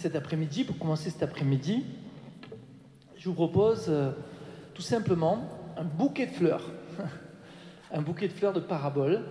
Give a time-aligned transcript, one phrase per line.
[0.00, 1.84] Cet après-midi, pour commencer cet après-midi,
[3.16, 4.12] je vous propose euh,
[4.72, 5.42] tout simplement
[5.76, 6.70] un bouquet de fleurs.
[7.92, 9.24] un bouquet de fleurs de parabole.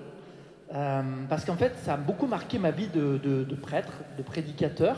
[0.73, 4.97] Euh, parce qu'en fait, ça a beaucoup marqué ma vie de, prêtre, de prédicateur.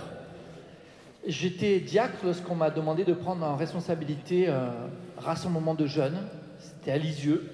[1.28, 4.72] J'étais diacre lorsqu'on m'a demandé de prendre en responsabilité euh,
[5.20, 6.18] rassemblement de jeunes.
[6.58, 7.48] C'était à Lisieux.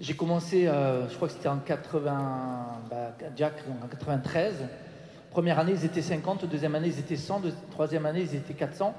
[0.00, 4.64] J'ai commencé, euh, je crois que c'était en 80, bah, diacre en 93.
[5.30, 8.94] Première année, ils étaient 50, deuxième année, ils étaient 100, troisième année, ils étaient 400,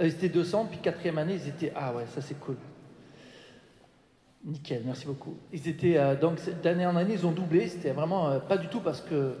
[0.00, 1.72] euh, ils étaient 200, puis quatrième année, ils étaient...
[1.74, 2.56] Ah ouais, ça c'est cool.
[4.44, 5.36] Nickel, merci beaucoup.
[5.52, 8.68] Ils étaient, euh, donc d'année en année, ils ont doublé, c'était vraiment euh, pas du
[8.68, 9.36] tout parce que...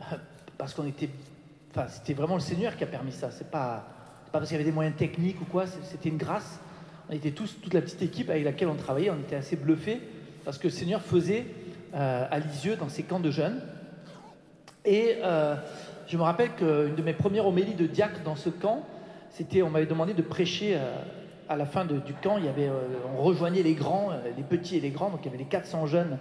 [0.56, 1.08] Parce qu'on était...
[1.70, 3.86] Enfin, c'était vraiment le Seigneur qui a permis ça, c'est pas,
[4.32, 6.58] pas parce qu'il y avait des moyens techniques ou quoi, c'était une grâce.
[7.08, 10.00] On était tous, toute la petite équipe avec laquelle on travaillait, on était assez bluffés
[10.44, 11.46] parce que le Seigneur faisait
[11.92, 13.62] à Lisieux, dans ses camps de jeunes,
[14.88, 15.54] et euh,
[16.06, 18.86] je me rappelle qu'une de mes premières homélies de diacre dans ce camp,
[19.30, 20.94] c'était, on m'avait demandé de prêcher euh,
[21.46, 22.38] à la fin du camp.
[22.38, 22.72] Euh,
[23.14, 25.86] on rejoignait les grands, les petits et les grands, donc il y avait les 400
[25.86, 26.16] jeunes,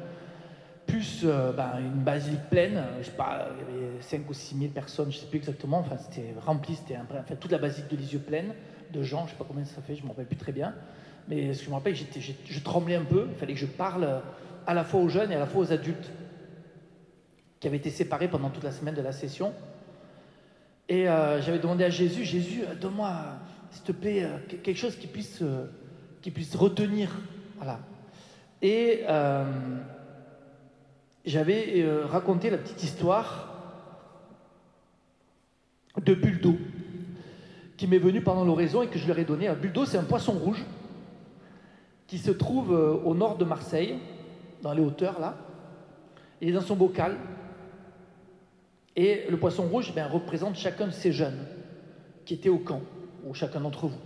[0.86, 4.72] plus ben, une basilique pleine, je sais pas, il y avait 5 ou 6 000
[4.72, 8.20] personnes, je sais plus exactement, enfin c'était rempli, c'était enfin, toute la basilique de Lisieux
[8.20, 8.54] pleine
[8.94, 10.74] de gens, je sais pas combien ça fait, je me rappelle plus très bien.
[11.30, 14.22] Mais ce que je me rappelle, je tremblais un peu, il fallait que je parle
[14.66, 16.10] à la fois aux jeunes et à la fois aux adultes
[17.60, 19.54] qui avait été séparé pendant toute la semaine de la session.
[20.90, 23.12] Et euh, j'avais demandé à Jésus, Jésus, euh, donne-moi,
[23.72, 25.44] s'il te plaît, euh, quelque chose qui puisse,
[26.22, 27.12] qui puisse retenir.
[27.58, 27.80] Voilà.
[28.62, 29.04] Et
[31.26, 33.54] j'avais raconté la petite histoire
[36.04, 36.56] de Buldo,
[37.76, 39.50] qui m'est venu pendant l'oraison et que je leur ai donné.
[39.62, 40.64] Buldo, c'est un poisson rouge
[42.08, 44.00] qui se trouve au nord de Marseille,
[44.64, 45.36] dans les hauteurs là.
[46.42, 47.18] Il est dans son bocal,
[48.98, 51.46] et le poisson rouge ben, représente chacun de ces jeunes
[52.26, 52.82] qui étaient au camp,
[53.26, 54.00] ou chacun d'entre vous.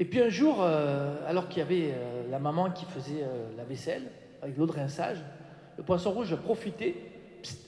[0.00, 3.56] Et puis un jour, euh, alors qu'il y avait euh, la maman qui faisait euh,
[3.56, 4.02] la vaisselle
[4.42, 5.18] avec l'eau de rinçage,
[5.78, 6.96] le poisson rouge a profité,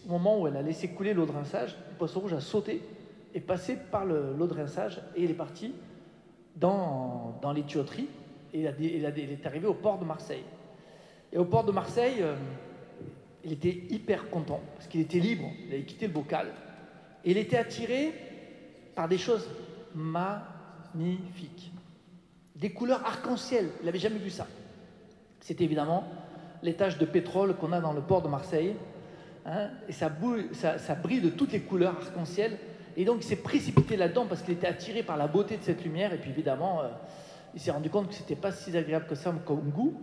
[0.07, 2.83] au moment où elle a laissé couler l'eau de rinçage, le poisson rouge a sauté
[3.33, 5.73] et passé par l'eau de rinçage et il est parti
[6.57, 8.09] dans, dans les tuyauteries
[8.53, 10.45] et il, est arrivé au port de Marseille.
[11.33, 12.23] Et au port de Marseille,
[13.45, 16.49] il était hyper content parce qu'il était libre, il avait quitté le bocal
[17.25, 18.13] et il était attiré
[18.95, 19.49] par des choses
[19.95, 21.73] magnifiques,
[22.57, 23.71] des couleurs arc-en-ciel.
[23.81, 24.47] Il n'avait jamais vu ça.
[25.41, 26.05] C'est évidemment
[26.63, 28.75] les taches de pétrole qu'on a dans le port de Marseille.
[29.47, 32.59] Hein, et ça, brille de toutes les couleurs arc-en-ciel.
[32.97, 35.85] Et donc il s'est précipité là-dedans parce qu'il était attiré par la beauté de cette
[35.85, 36.13] lumière.
[36.13, 36.89] Et puis évidemment, euh,
[37.55, 40.01] il s'est rendu compte que c'était pas si agréable que ça comme goût.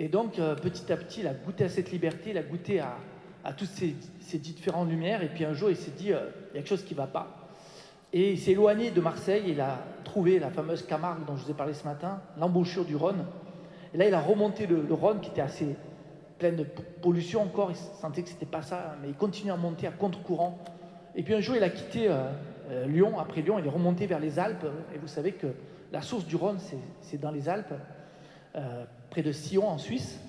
[0.00, 2.80] Et donc, euh, petit à petit, il a goûté à cette liberté, il a goûté
[2.80, 5.22] à, toutes ces, différentes lumières.
[5.22, 7.00] Et puis un jour, il s'est dit, euh, il y a quelque chose qui ne
[7.00, 7.50] va pas.
[8.10, 11.50] Et il s'est éloigné de Marseille, il a trouvé la fameuse Camargue dont je vous
[11.50, 13.26] ai parlé ce matin, l'embouchure du Rhône.
[13.92, 15.76] Et là, il a remonté le, Rhône qui était assez
[16.38, 16.64] plein de
[17.02, 19.90] pollution encore, il sentait que ce n'était pas ça, mais il continue à monter à
[19.90, 20.64] contre-courant.
[21.14, 24.18] Et puis un jour, il a quitté euh, Lyon, après Lyon, il est remonté vers
[24.18, 24.66] les Alpes.
[24.94, 25.48] Et vous savez que
[25.92, 26.56] la source du Rhône,
[27.02, 27.74] c'est dans les Alpes
[29.10, 30.20] près de Sion en Suisse.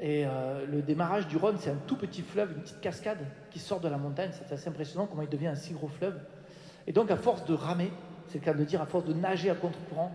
[0.00, 3.18] Et euh, le démarrage du Rhône, c'est un tout petit fleuve, une petite cascade
[3.50, 4.30] qui sort de la montagne.
[4.32, 6.18] C'est assez impressionnant comment il devient un si gros fleuve.
[6.86, 7.92] Et donc, à force de ramer,
[8.28, 10.12] c'est le cas de dire, à force de nager à contre-courant,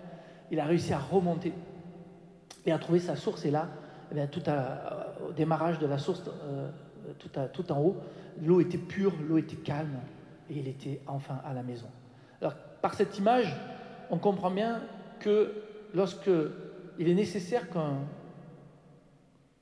[0.49, 1.53] il a réussi à remonter
[2.65, 3.45] et à trouver sa source.
[3.45, 3.69] Et là,
[4.15, 4.21] eh
[5.27, 6.69] au démarrage de la source, euh,
[7.53, 7.97] tout en haut,
[8.41, 9.99] l'eau était pure, l'eau était calme,
[10.49, 11.87] et il était enfin à la maison.
[12.41, 13.55] Alors, par cette image,
[14.09, 14.81] on comprend bien
[15.19, 15.53] que
[15.93, 16.29] lorsque
[16.99, 17.97] il est nécessaire qu'un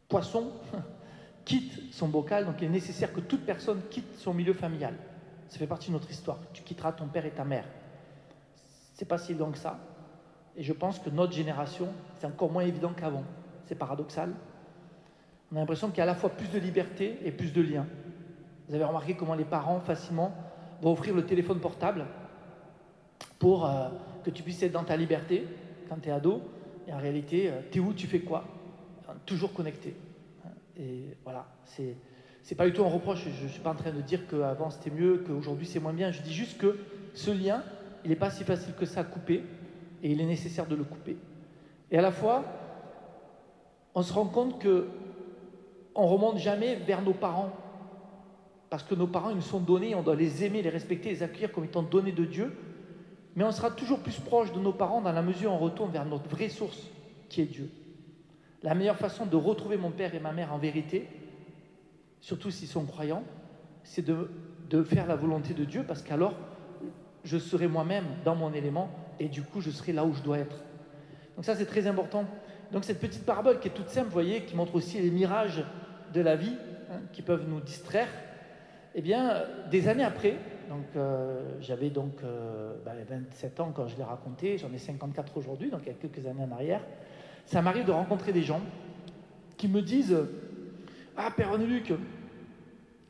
[0.08, 0.52] poisson
[1.46, 4.96] quitte son bocal, donc il est nécessaire que toute personne quitte son milieu familial.
[5.50, 6.40] Ça fait partie de notre histoire.
[6.54, 7.66] Tu quitteras ton père et ta mère.
[8.94, 9.80] C'est pas si évident que ça.
[10.56, 11.90] Et je pense que notre génération,
[12.20, 13.24] c'est encore moins évident qu'avant.
[13.66, 14.34] C'est paradoxal.
[15.52, 17.62] On a l'impression qu'il y a à la fois plus de liberté et plus de
[17.62, 17.88] liens.
[18.68, 20.34] Vous avez remarqué comment les parents facilement
[20.82, 22.06] vont offrir le téléphone portable
[23.40, 23.90] pour euh,
[24.24, 25.48] que tu puisses être dans ta liberté
[25.90, 26.42] quand tu es ado,
[26.88, 28.46] et en réalité, euh, tu es où, tu fais quoi?
[29.26, 29.96] Toujours connecté.
[30.78, 31.96] Et voilà, c'est.
[32.46, 34.70] C'est pas du tout un reproche, je ne suis pas en train de dire qu'avant
[34.70, 36.12] c'était mieux, qu'aujourd'hui c'est moins bien.
[36.12, 36.78] Je dis juste que
[37.14, 37.64] ce lien,
[38.04, 39.44] il n'est pas si facile que ça à couper,
[40.04, 41.16] et il est nécessaire de le couper.
[41.90, 42.44] Et à la fois,
[43.96, 44.90] on se rend compte que
[45.96, 47.54] on remonte jamais vers nos parents,
[48.70, 51.24] parce que nos parents ils nous sont donnés, on doit les aimer, les respecter, les
[51.24, 52.54] accueillir comme étant donnés de Dieu,
[53.36, 55.92] mais on sera toujours plus proche de nos parents dans la mesure où on retourne
[55.92, 56.90] vers notre vraie source,
[57.30, 57.70] qui est Dieu.
[58.62, 61.08] La meilleure façon de retrouver mon père et ma mère en vérité,
[62.22, 63.24] surtout s'ils sont croyants,
[63.84, 66.36] c'est de, faire la volonté de Dieu, parce qu'alors,
[67.24, 68.90] je serai moi-même dans mon élément
[69.20, 70.64] et du coup je serai là où je dois être.
[71.36, 72.26] Donc ça c'est très important.
[72.72, 75.64] Donc cette petite parabole qui est toute simple, vous voyez, qui montre aussi les mirages
[76.14, 76.56] de la vie
[76.92, 78.08] hein, qui peuvent nous distraire,
[78.96, 80.38] eh bien des années après,
[80.70, 85.38] donc euh, j'avais donc 27 euh, bah, ans quand je l'ai raconté, j'en ai 54
[85.38, 86.82] aujourd'hui, donc il y a quelques années en arrière,
[87.46, 88.62] ça m'arrive de rencontrer des gens
[89.58, 90.18] qui me disent
[91.18, 91.94] Ah Père Luc,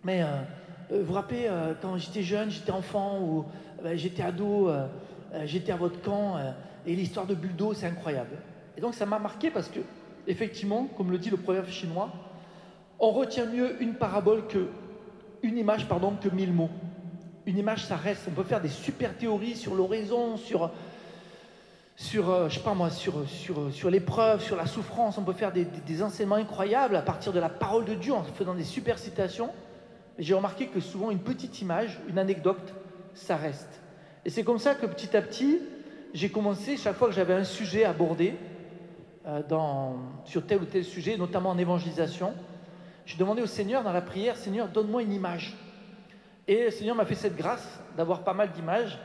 [0.04, 0.42] mais euh,
[0.90, 1.50] vous vous rappelez
[1.82, 3.46] quand j'étais jeune, j'étais enfant ou
[3.96, 4.70] j'étais ado,
[5.46, 6.38] j'étais à votre camp
[6.86, 8.38] et l'histoire de Buldo, c'est incroyable.
[8.78, 9.80] Et donc ça m'a marqué parce que,
[10.28, 12.12] effectivement, comme le dit le proverbe chinois,
[13.00, 14.68] on retient mieux une parabole que
[15.42, 16.70] une image, pardon, que mille mots.
[17.46, 18.24] Une image, ça reste.
[18.28, 20.72] On peut faire des super théories sur l'horizon, sur,
[21.96, 25.18] sur, euh, je sais pas moi, sur, sur, sur l'épreuve, sur la souffrance.
[25.18, 28.54] On peut faire des, enseignements incroyables à partir de la parole de Dieu en faisant
[28.54, 29.50] des super citations.
[30.18, 32.74] Mais j'ai remarqué que souvent une petite image, une anecdote,
[33.14, 33.82] ça reste.
[34.24, 35.60] Et c'est comme ça que petit à petit,
[36.14, 38.36] j'ai commencé, chaque fois que j'avais un sujet à aborder,
[39.28, 42.34] euh, dans, sur tel ou tel sujet, notamment en évangélisation,
[43.06, 45.58] je demandais au Seigneur dans la prière, Seigneur, donne-moi une image.
[46.48, 49.00] Et le Seigneur m'a fait cette grâce d'avoir pas mal d'images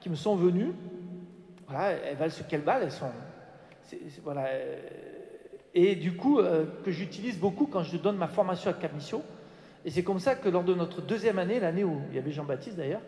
[0.00, 0.72] qui me sont venues.
[1.68, 3.10] Voilà, elles valent ce qu'elles valent, elles sont.
[4.22, 4.48] voilà.
[5.74, 9.22] Et du coup, euh, que j'utilise beaucoup quand je donne ma formation à Capmission.
[9.84, 12.32] Et c'est comme ça que lors de notre deuxième année, l'année où il y avait
[12.32, 13.02] Jean-Baptiste d'ailleurs,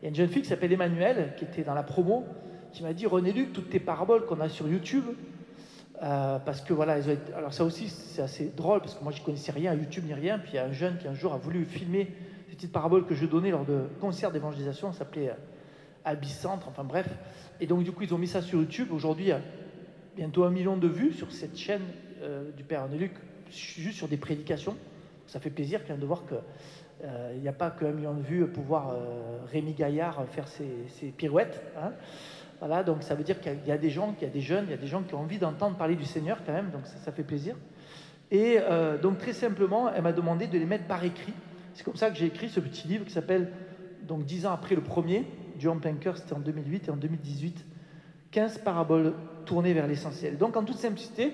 [0.00, 2.24] il y a une jeune fille qui s'appelle Emmanuel, qui était dans la promo,
[2.72, 5.04] qui m'a dit René Luc, toutes tes paraboles qu'on a sur YouTube,
[6.02, 6.96] euh, parce que voilà,
[7.36, 10.14] alors ça aussi c'est assez drôle parce que moi je connaissais rien à YouTube ni
[10.14, 10.38] rien.
[10.38, 12.10] Puis il y a un jeune qui un jour a voulu filmer
[12.54, 15.34] ces petites paraboles que je donnais lors de concerts d'évangélisation, ça s'appelait euh,
[16.04, 17.08] Albicentre, enfin bref.
[17.60, 18.92] Et donc du coup ils ont mis ça sur YouTube.
[18.92, 19.32] Aujourd'hui
[20.14, 21.82] bientôt un million de vues sur cette chaîne
[22.22, 23.10] euh, du Père Luc,
[23.50, 24.76] juste sur des prédications.
[25.26, 26.36] Ça fait plaisir quand même de voir que
[27.34, 28.94] il n'y a pas qu'un million de vues pour voir
[29.50, 31.60] Rémi Gaillard faire ses, pirouettes.
[31.76, 31.92] Hein.
[32.60, 34.64] Voilà, donc ça veut dire qu'il y a des gens, qu'il y a des jeunes,
[34.68, 36.86] il y a des gens qui ont envie d'entendre parler du Seigneur quand même, donc
[36.86, 37.56] ça, fait plaisir.
[38.30, 41.34] Et euh, donc très simplement, elle m'a demandé de les mettre par écrit.
[41.74, 43.52] C'est comme ça que j'ai écrit ce petit livre qui s'appelle,
[44.06, 45.24] donc dix ans après le premier,
[45.58, 47.64] John Pinker, c'était en 2008 et en 2018,
[48.30, 50.38] 15 paraboles tournées vers l'essentiel.
[50.38, 51.32] Donc en toute simplicité,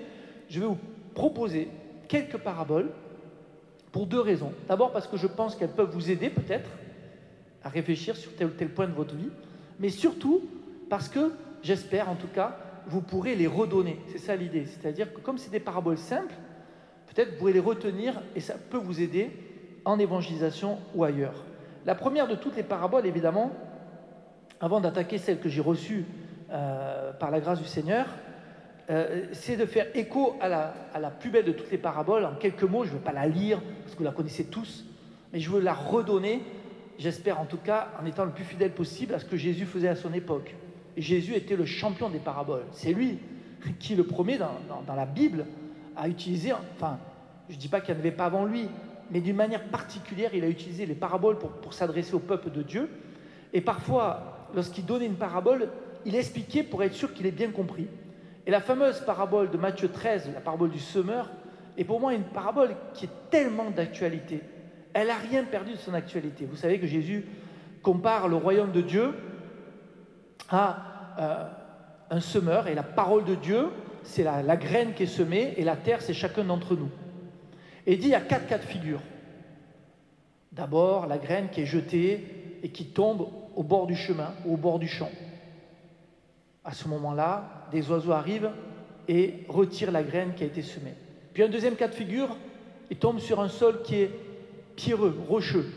[0.49, 0.77] je vais vous
[1.13, 1.69] proposer
[2.07, 2.91] quelques paraboles
[3.91, 4.51] pour deux raisons.
[4.67, 6.69] D'abord parce que je pense qu'elles peuvent vous aider peut-être
[7.63, 9.29] à réfléchir sur tel ou tel point de votre vie,
[9.79, 10.41] mais surtout
[10.89, 12.57] parce que, j'espère en tout cas,
[12.87, 13.99] vous pourrez les redonner.
[14.07, 14.65] C'est ça l'idée.
[14.65, 16.33] C'est-à-dire que comme c'est des paraboles simples,
[17.07, 19.29] peut-être vous pourrez les retenir et ça peut vous aider
[19.85, 21.43] en évangélisation ou ailleurs.
[21.85, 23.51] La première de toutes les paraboles, évidemment,
[24.59, 26.05] avant d'attaquer celle que j'ai reçue
[26.51, 28.05] euh, par la grâce du Seigneur,
[28.89, 32.25] euh, c'est de faire écho à la, plus belle de toutes les paraboles.
[32.25, 34.85] En quelques mots, je ne veux pas la lire, parce que vous la connaissez tous,
[35.31, 36.43] mais je veux la redonner,
[36.99, 39.87] j'espère en tout cas, en étant le plus fidèle possible à ce que Jésus faisait
[39.87, 40.55] à son époque.
[40.97, 42.65] Jésus était le champion des paraboles.
[42.73, 43.17] C'est lui
[43.79, 45.45] qui, le premier dans, la Bible,
[45.95, 46.99] a utilisé, enfin,
[47.49, 48.67] je ne dis pas qu'il n'y en avait pas avant lui,
[49.11, 52.89] mais d'une manière particulière, il a utilisé les paraboles pour, s'adresser au peuple de Dieu.
[53.53, 55.69] Et parfois, lorsqu'il donnait une parabole,
[56.05, 57.87] il expliquait pour être sûr qu'il ait bien compris.
[58.47, 61.29] Et la fameuse parabole de Matthieu 13, la parabole du semeur,
[61.77, 64.41] est pour moi une parabole qui est tellement d'actualité.
[64.93, 66.45] Elle n'a rien perdu de son actualité.
[66.49, 67.25] Vous savez que Jésus
[67.81, 69.13] compare le royaume de Dieu
[70.49, 71.43] à euh,
[72.09, 73.67] un semeur et la parole de Dieu,
[74.03, 76.89] c'est la, graine qui est semée et la terre, c'est chacun d'entre nous.
[77.87, 78.99] Et il dit il y a quatre cas de figure.
[80.51, 84.57] D'abord, la graine qui est jetée et qui tombe au bord du chemin ou au
[84.57, 85.09] bord du champ.
[86.63, 88.51] À ce moment-là, des oiseaux arrivent
[89.07, 90.93] et retirent la graine qui a été semée.
[91.33, 92.35] Puis un deuxième cas de figure,
[92.89, 94.11] il tombe sur un sol qui est
[94.75, 95.71] pierreux, rocheux.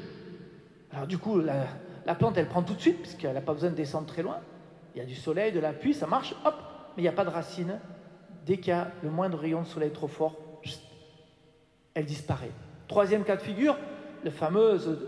[0.93, 1.66] Alors du coup, la,
[2.04, 4.38] la plante, elle prend tout de suite, puisqu'elle n'a pas besoin de descendre très loin.
[4.95, 6.54] Il y a du soleil, de la pluie, ça marche, hop,
[6.97, 7.78] mais il n'y a pas de racines.
[8.45, 10.37] Dès qu'il y a le moindre rayon de soleil trop fort,
[11.95, 12.50] elle disparaît.
[12.88, 13.76] Troisième cas de figure,
[14.25, 14.99] la fameuse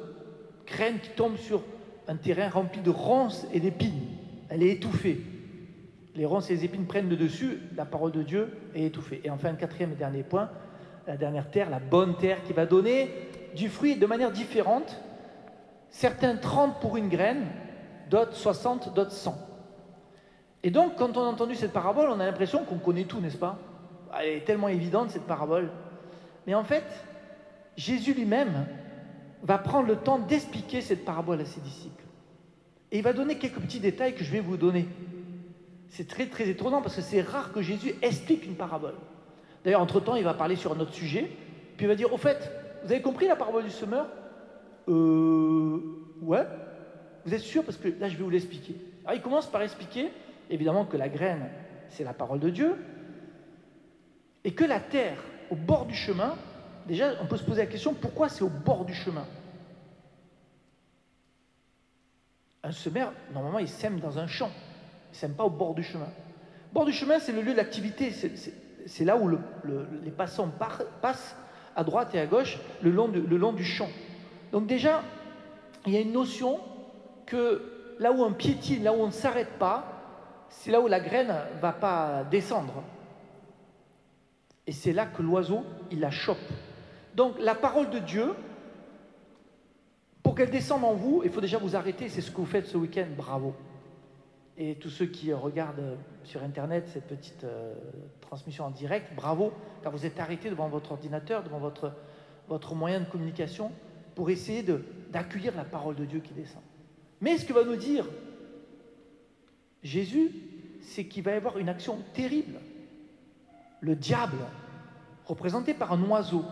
[0.67, 1.63] graine qui tombe sur
[2.07, 4.07] un terrain rempli de ronces et d'épines.
[4.49, 5.21] Elle est étouffée.
[6.15, 9.21] Les ronces et les épines prennent le dessus, la parole de Dieu est étouffée.
[9.25, 10.51] Et enfin, quatrième et dernier point,
[11.07, 13.11] la dernière terre, la bonne terre qui va donner
[13.55, 15.01] du fruit de manière différente.
[15.91, 17.47] Certains 30 pour une graine,
[18.11, 19.37] d'autres 60, d'autres 100.
[20.63, 23.37] Et donc, quand on a entendu cette parabole, on a l'impression qu'on connaît tout, n'est-ce
[23.37, 23.59] pas?
[24.19, 25.71] Elle est tellement évidente, cette parabole.
[26.47, 26.85] Mais en fait,
[27.77, 28.67] Jésus lui-même
[29.47, 32.03] va prendre le temps d'expliquer cette parabole à ses disciples.
[32.91, 34.87] Et il va donner quelques petits détails que je vais vous donner.
[35.88, 38.95] C'est très très étonnant parce que c'est rare que Jésus explique une parabole.
[39.65, 41.31] D'ailleurs, entre-temps, il va parler sur un autre sujet,
[41.76, 42.50] puis il va dire, au fait,
[42.85, 44.09] vous avez compris la parabole du semeur?
[44.88, 45.81] Euh...
[46.23, 46.47] Ouais.
[47.25, 47.62] Vous êtes sûr?
[47.65, 48.76] Parce que là, je vais vous l'expliquer.
[49.05, 50.11] Alors, il commence par expliquer,
[50.50, 51.49] évidemment, que la graine,
[51.88, 52.75] c'est la parole de Dieu,
[54.45, 55.19] et que la terre,
[55.50, 56.35] au bord du chemin,
[56.87, 59.25] déjà, on peut se poser la question, pourquoi c'est au bord du chemin?
[62.62, 64.50] Un semeur, normalement, il sème dans un champ.
[65.11, 66.09] Il ne sème pas au bord du chemin.
[66.73, 68.12] Bord du chemin, c'est le lieu d'activité.
[68.87, 69.31] C'est là où
[70.02, 70.50] les passants
[71.00, 71.37] passent
[71.76, 73.88] à droite et à gauche le long, le long du champ.
[74.50, 75.02] Donc déjà,
[75.87, 76.59] il y a une notion
[77.25, 79.93] que là où on piétine, là où on ne s'arrête pas,
[80.49, 82.83] c'est là où la graine ne va pas descendre.
[84.66, 86.38] Et c'est là que l'oiseau, il la chope.
[87.17, 88.35] Donc la parole de Dieu,
[90.23, 92.11] pour qu'elle descende en vous, il faut déjà vous arrêter.
[92.11, 93.07] C'est ce que vous faites ce week-end.
[93.17, 93.55] Bravo.
[94.59, 97.75] Et tous ceux qui regardent sur Internet cette petite euh,
[98.21, 101.93] transmission en direct, bravo, car vous êtes arrêtés devant votre ordinateur, devant votre,
[102.49, 103.71] votre moyen de communication,
[104.15, 104.65] pour essayer
[105.11, 106.63] d'accueillir la parole de Dieu qui descend.
[107.21, 108.07] Mais ce que va nous dire
[109.83, 110.33] Jésus,
[110.83, 112.59] c'est qu'il va y avoir une action terrible.
[113.81, 114.39] Le diable,
[115.27, 116.45] représenté par un oiseau,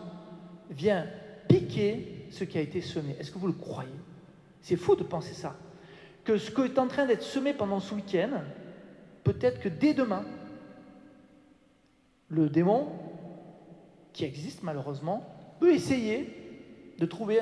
[0.70, 1.06] vient
[1.48, 3.16] piquer ce qui a été semé.
[3.18, 3.90] Est-ce que vous le croyez?
[4.60, 5.56] C'est faux de penser ça.
[6.24, 8.42] Que ce qui est en train d'être semé pendant ce week-end,
[9.24, 10.24] peut-être que dès demain,
[12.28, 12.88] le démon,
[14.12, 15.28] qui existe malheureusement,
[15.60, 16.44] peut essayer
[16.98, 17.40] de trouver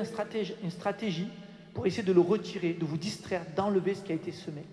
[0.62, 1.29] une stratégie,
[1.75, 4.64] pour essayer de le retirer, de vous distraire, d'enlever ce qui a été semé.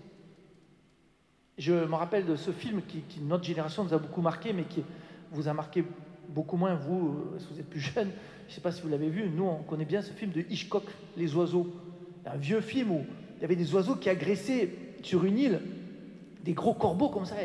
[1.56, 4.82] Je me rappelle de ce film qui, notre génération nous a beaucoup marqué, mais qui
[5.30, 5.84] vous a marqué
[6.28, 8.10] beaucoup moins, vous, euh, si vous êtes plus jeune.
[8.50, 10.40] Je ne sais pas si vous l'avez vu, nous, on connaît bien ce film de
[10.50, 10.82] Hitchcock,
[11.16, 11.68] Les oiseaux.
[12.26, 14.70] Un vieux film où il y avait des oiseaux qui agressaient
[15.04, 15.60] sur une île
[16.42, 17.36] des gros corbeaux comme ça.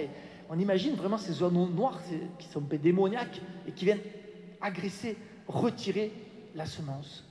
[0.49, 2.01] On imagine vraiment ces oiseaux noirs
[2.39, 4.01] qui sont démoniaques et qui viennent
[4.61, 5.15] agresser,
[5.47, 6.11] retirer
[6.55, 7.23] la semence.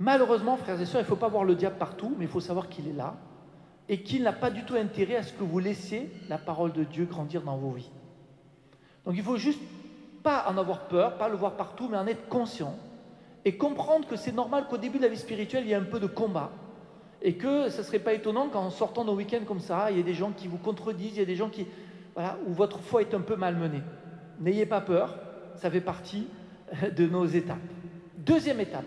[0.00, 2.40] Malheureusement, frères et sœurs, il ne faut pas voir le diable partout, mais il faut
[2.40, 3.16] savoir qu'il est là
[3.88, 6.82] et qu'il n'a pas du tout intérêt à ce que vous laissiez la parole de
[6.82, 7.92] Dieu grandir dans vos vies.
[9.04, 9.60] Donc il faut juste
[10.24, 12.74] pas en avoir peur, pas le voir partout, mais en être conscient
[13.44, 15.84] et comprendre que c'est normal qu'au début de la vie spirituelle, il y ait un
[15.84, 16.50] peu de combat
[17.22, 20.00] et que ce ne serait pas étonnant qu'en sortant nos week-ends comme ça, il y
[20.00, 21.66] ait des gens qui vous contredisent, il y a des gens qui,
[22.14, 23.82] voilà, où votre foi est un peu malmenée.
[24.40, 25.14] N'ayez pas peur,
[25.56, 26.26] ça fait partie
[26.96, 27.58] de nos étapes.
[28.16, 28.84] Deuxième étape.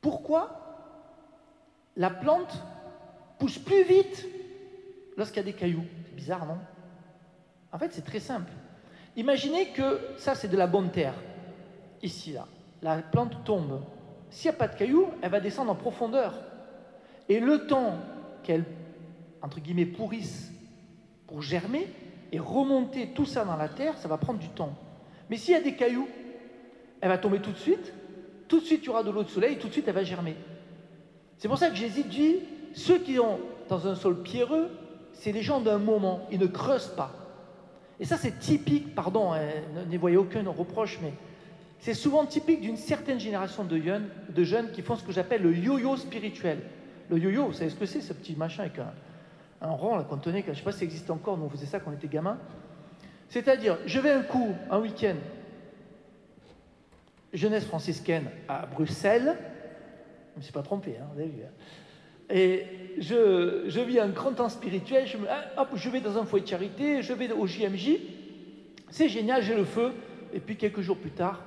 [0.00, 0.60] Pourquoi
[1.96, 2.62] la plante
[3.38, 4.24] pousse plus vite
[5.16, 5.84] lorsqu'il y a des cailloux?
[6.06, 6.58] C'est bizarre, non?
[7.74, 8.52] En fait, c'est très simple.
[9.16, 11.14] Imaginez que ça, c'est de la bonne terre.
[12.02, 12.46] Ici, là.
[12.82, 13.80] La plante tombe.
[14.30, 16.34] S'il n'y a pas de cailloux, elle va descendre en profondeur.
[17.28, 17.96] Et le temps
[18.44, 18.64] qu'elle,
[19.42, 20.52] entre guillemets, pourrisse
[21.26, 21.88] pour germer
[22.30, 24.74] et remonter tout ça dans la terre, ça va prendre du temps.
[25.28, 26.08] Mais s'il y a des cailloux,
[27.00, 27.92] elle va tomber tout de suite.
[28.46, 30.04] Tout de suite, il y aura de l'eau de soleil, tout de suite, elle va
[30.04, 30.36] germer.
[31.38, 32.36] C'est pour ça que Jésus dit,
[32.72, 34.70] ceux qui ont dans un sol pierreux,
[35.12, 37.23] c'est les gens d'un moment, ils ne creusent pas.
[38.00, 39.40] Et ça, c'est typique, pardon, hein,
[39.88, 41.12] n'y voyez aucun reproche, mais
[41.78, 45.96] c'est souvent typique d'une certaine génération de jeunes, qui font ce que j'appelle le yo-yo
[45.96, 46.58] spirituel.
[47.10, 50.42] Le yo-yo, vous savez ce que c'est, ce petit machin avec un, rond qu'on tenait,
[50.44, 52.08] je ne sais pas si ça existe encore, nous on faisait ça quand on était
[52.08, 52.38] gamin.
[53.28, 55.16] C'est-à-dire, je vais un coup, un week-end,
[57.32, 59.36] jeunesse franciscaine à Bruxelles,
[60.34, 61.42] je ne me suis pas trompé, hein, vous avez vu.
[61.42, 61.52] Hein.
[62.30, 62.66] Et
[62.98, 66.50] je, vis un grand temps spirituel, je, ah, hop, je vais dans un foyer de
[66.50, 67.98] charité, je vais au JMJ,
[68.90, 69.92] c'est génial, j'ai le feu,
[70.32, 71.42] et puis quelques jours plus tard,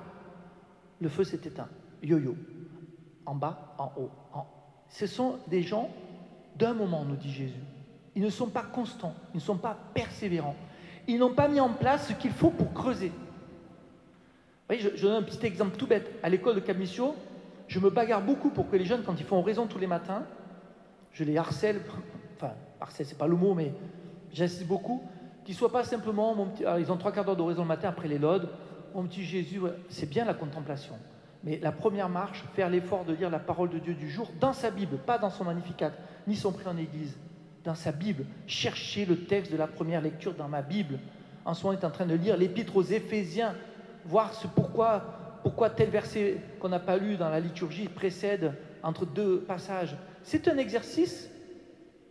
[1.00, 1.68] le feu s'est éteint.
[2.02, 2.36] Yo-yo.
[3.26, 4.10] En bas, en haut.
[4.32, 4.46] En...
[4.88, 5.90] Ce sont des gens
[6.56, 7.60] d'un moment, nous dit Jésus.
[8.14, 10.56] Ils ne sont pas constants, ils ne sont pas persévérants.
[11.06, 13.08] Ils n'ont pas mis en place ce qu'il faut pour creuser.
[13.08, 13.14] Vous
[14.74, 16.10] voyez, je, je, donne un petit exemple tout bête.
[16.22, 17.14] À l'école de Camisio,
[17.66, 20.26] je me bagarre beaucoup pour que les jeunes, quand ils font raison tous les matins,
[21.18, 21.80] je les harcèle,
[22.36, 23.72] enfin, harcèle, c'est pas le mot, mais
[24.32, 25.02] j'insiste beaucoup,
[25.44, 28.06] qu'ils soient pas simplement, petit, ils ont trois quarts d'heure de raison le matin après
[28.06, 28.48] les lodes,
[28.94, 30.94] mon petit Jésus, c'est bien la contemplation.
[31.42, 34.52] Mais la première marche, faire l'effort de lire la parole de Dieu du jour dans
[34.52, 35.90] sa Bible, pas dans son magnificat,
[36.28, 37.16] ni son prix en église,
[37.64, 38.24] dans sa Bible.
[38.46, 41.00] Chercher le texte de la première lecture dans ma Bible.
[41.44, 43.54] En ce moment, on est en train de lire l'épître aux Éphésiens,
[44.04, 49.06] voir ce pourquoi pourquoi tel verset qu'on n'a pas lu dans la liturgie précède entre
[49.06, 49.96] deux passages.
[50.22, 51.30] C'est un exercice,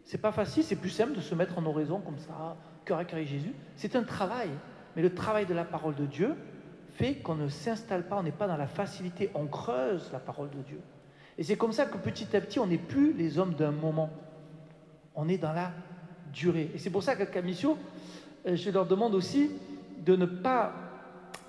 [0.03, 3.05] c'est pas facile, c'est plus simple de se mettre en oraison comme ça, cœur à
[3.05, 3.53] cœur avec Jésus.
[3.75, 4.49] C'est un travail,
[4.95, 6.35] mais le travail de la parole de Dieu
[6.93, 10.49] fait qu'on ne s'installe pas, on n'est pas dans la facilité, on creuse la parole
[10.49, 10.79] de Dieu.
[11.37, 14.09] Et c'est comme ça que petit à petit, on n'est plus les hommes d'un moment,
[15.13, 15.71] on est dans la
[16.33, 16.71] durée.
[16.73, 17.77] Et c'est pour ça qu'à Camisio,
[18.47, 19.51] euh, je leur demande aussi
[20.03, 20.73] de ne pas,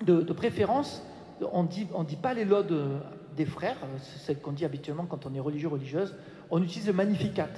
[0.05, 1.03] de, préférence,
[1.51, 3.01] on ne dit, on dit pas les lodes
[3.35, 6.15] des frères, c'est celle qu'on dit habituellement quand on est religieux, religieuse,
[6.51, 7.49] on utilise le Magnificat.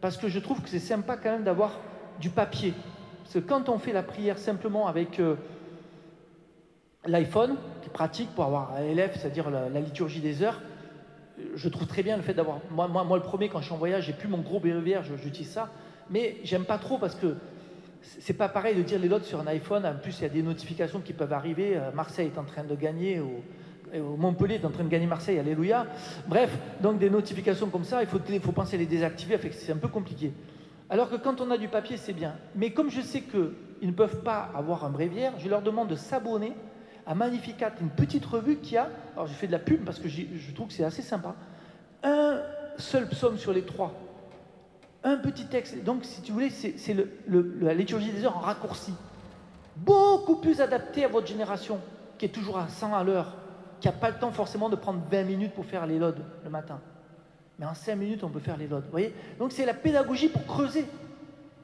[0.00, 1.72] Parce que je trouve que c'est sympa quand même d'avoir
[2.20, 2.74] du papier.
[3.22, 5.36] Parce que quand on fait la prière simplement avec euh,
[7.04, 10.60] l'iPhone, qui est pratique pour avoir un élève, c'est-à-dire la, liturgie des heures,
[11.54, 12.58] je trouve très bien le fait d'avoir.
[12.70, 15.70] Moi, le premier, quand je suis en voyage, j'ai plus mon gros BEVR, j'utilise ça.
[16.10, 17.36] Mais j'aime pas trop parce que
[18.02, 19.84] c'est pas pareil de dire les lots sur un iPhone.
[19.84, 21.76] En plus, il y a des notifications qui peuvent arriver.
[21.76, 23.20] Euh, Marseille est en train de gagner,
[24.18, 25.86] Montpellier est en train de gagner Marseille, alléluia.
[26.26, 29.88] Bref, donc des notifications comme ça, il faut, penser à les désactiver, c'est un peu
[29.88, 30.32] compliqué.
[30.90, 32.34] Alors que quand on a du papier, c'est bien.
[32.54, 35.96] Mais comme je sais qu'ils ne peuvent pas avoir un bréviaire, je leur demande de
[35.96, 36.52] s'abonner
[37.06, 40.08] à Magnificat, une petite revue qui a, alors je fais de la pub parce que
[40.08, 41.34] je trouve que c'est assez sympa,
[42.02, 42.40] un
[42.76, 43.94] seul psaume sur les trois
[45.04, 45.82] un petit texte.
[45.84, 46.96] Donc, si tu voulais, c'est
[47.28, 48.94] la liturgie des heures en raccourci.
[49.76, 51.80] Beaucoup plus adapté à votre génération,
[52.18, 53.36] qui est toujours à 100 à l'heure,
[53.80, 56.50] qui n'a pas le temps forcément de prendre 20 minutes pour faire les lodes le
[56.50, 56.80] matin.
[57.58, 58.86] Mais en 5 minutes, on peut faire les lodes.
[58.90, 59.12] Voyez?
[59.38, 60.84] Donc, c'est la pédagogie pour creuser.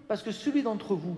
[0.08, 1.16] Parce que celui d'entre vous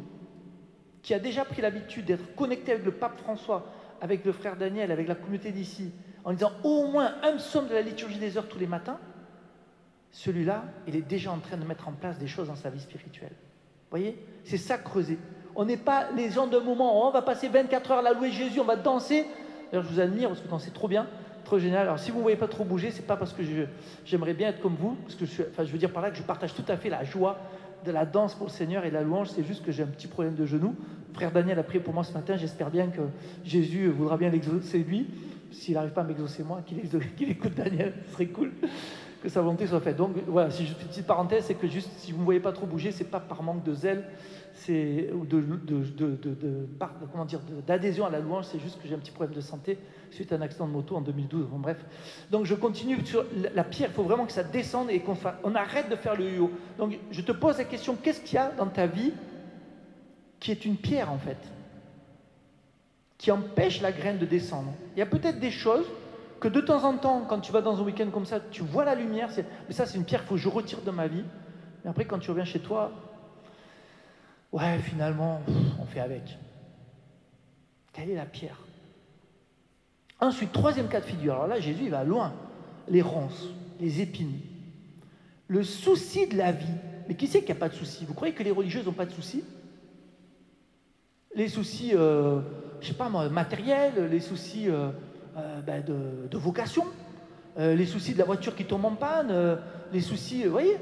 [1.03, 3.67] qui a déjà pris l'habitude d'être connecté avec le pape François,
[4.01, 5.93] avec le frère Daniel, avec la communauté d'ici,
[6.25, 8.99] en disant au moins un psaume de la liturgie des heures tous les matins,
[10.11, 12.81] celui-là, il est déjà en train de mettre en place des choses dans sa vie
[12.81, 13.35] spirituelle.
[13.91, 14.19] Voyez?
[14.45, 15.19] C'est ça creuser.
[15.55, 18.31] On n'est pas les gens d'un moment, oh, on va passer 24 heures à louer
[18.31, 19.27] Jésus, on va danser.
[19.71, 21.07] D'ailleurs, je vous admire parce que vous dansez trop bien,
[21.45, 21.83] trop génial.
[21.83, 23.43] Alors, si vous ne voyez pas trop bouger, c'est pas parce que
[24.05, 26.55] j'aimerais bien être comme vous, parce que je, veux dire par là que je partage
[26.55, 27.39] tout à fait la joie
[27.85, 30.09] de la danse pour le Seigneur et la louange, c'est juste que j'ai un petit
[30.09, 30.75] problème de genou.
[31.13, 33.03] Frère Daniel a prié pour moi ce matin, j'espère bien que
[33.45, 35.07] Jésus voudra bien l'exaucer lui.
[35.53, 36.81] S'il n'arrive pas à m'exaucer moi, qu'il
[37.31, 38.53] écoute Daniel, ce serait cool
[39.23, 39.97] que sa volonté soit faite.
[39.97, 42.41] Donc voilà, si je fais une petite parenthèse, c'est que juste si vous ne voyez
[42.41, 44.05] pas trop bouger, c'est pas par manque de zèle,
[44.55, 46.69] c'est ou de, de, de,
[47.13, 49.79] comment dire d'adhésion à la louange, c'est juste que j'ai un petit problème de santé
[50.11, 51.47] suite à un accident de moto en 2012.
[51.47, 51.85] Bon, bref,
[52.31, 53.91] donc je continue sur la pierre.
[53.91, 56.51] Il faut vraiment que ça descende et qu'on on arrête de faire le yo.
[56.79, 59.13] Donc je te pose la question qu'est-ce qu'il y a dans ta vie
[60.41, 61.39] qui est une pierre en fait,
[63.19, 64.73] qui empêche la graine de descendre?
[64.95, 65.87] Il y a peut-être des choses
[66.41, 68.85] que de temps en temps, quand tu vas dans un week-end comme ça, tu vois
[68.85, 69.31] la lumière,
[69.69, 71.25] mais ça c'est une pierre qu'il faut que je retire de ma vie.
[71.85, 72.91] Mais après, quand tu reviens chez toi,
[74.53, 75.41] ouais, finalement,
[75.81, 76.37] on fait avec.
[77.93, 78.59] Quelle est la pierre?
[80.21, 81.35] Ensuite, troisième cas de figure.
[81.35, 82.33] Alors là, Jésus, il va loin.
[82.89, 83.49] Les ronces,
[83.81, 84.39] les épines.
[85.49, 86.67] Le souci de la vie.
[87.09, 88.05] Mais qui c'est qui n'a pas de souci?
[88.05, 89.45] Vous croyez que les religieuses n'ont pas de soucis
[91.35, 92.41] Les soucis, euh,
[92.81, 94.91] je sais pas moi, matériels, les soucis euh,
[95.37, 96.87] euh, ben, de, vocation,
[97.59, 99.57] euh, les soucis de la voiture qui tombe en panne, euh,
[99.93, 100.79] les soucis, vous voyez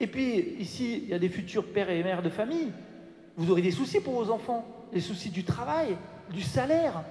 [0.00, 2.72] Et puis ici, il y a des futurs pères et mères de famille.
[3.36, 5.96] Vous aurez des soucis pour vos enfants, les soucis du travail,
[6.32, 7.02] du salaire.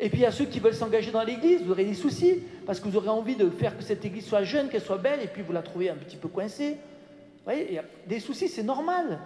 [0.00, 2.40] Et puis il y a ceux qui veulent s'engager dans l'église, vous aurez des soucis,
[2.66, 5.20] parce que vous aurez envie de faire que cette église soit jeune, qu'elle soit belle,
[5.22, 6.72] et puis vous la trouvez un petit peu coincée.
[6.72, 9.20] Vous voyez, il y a des soucis, c'est normal.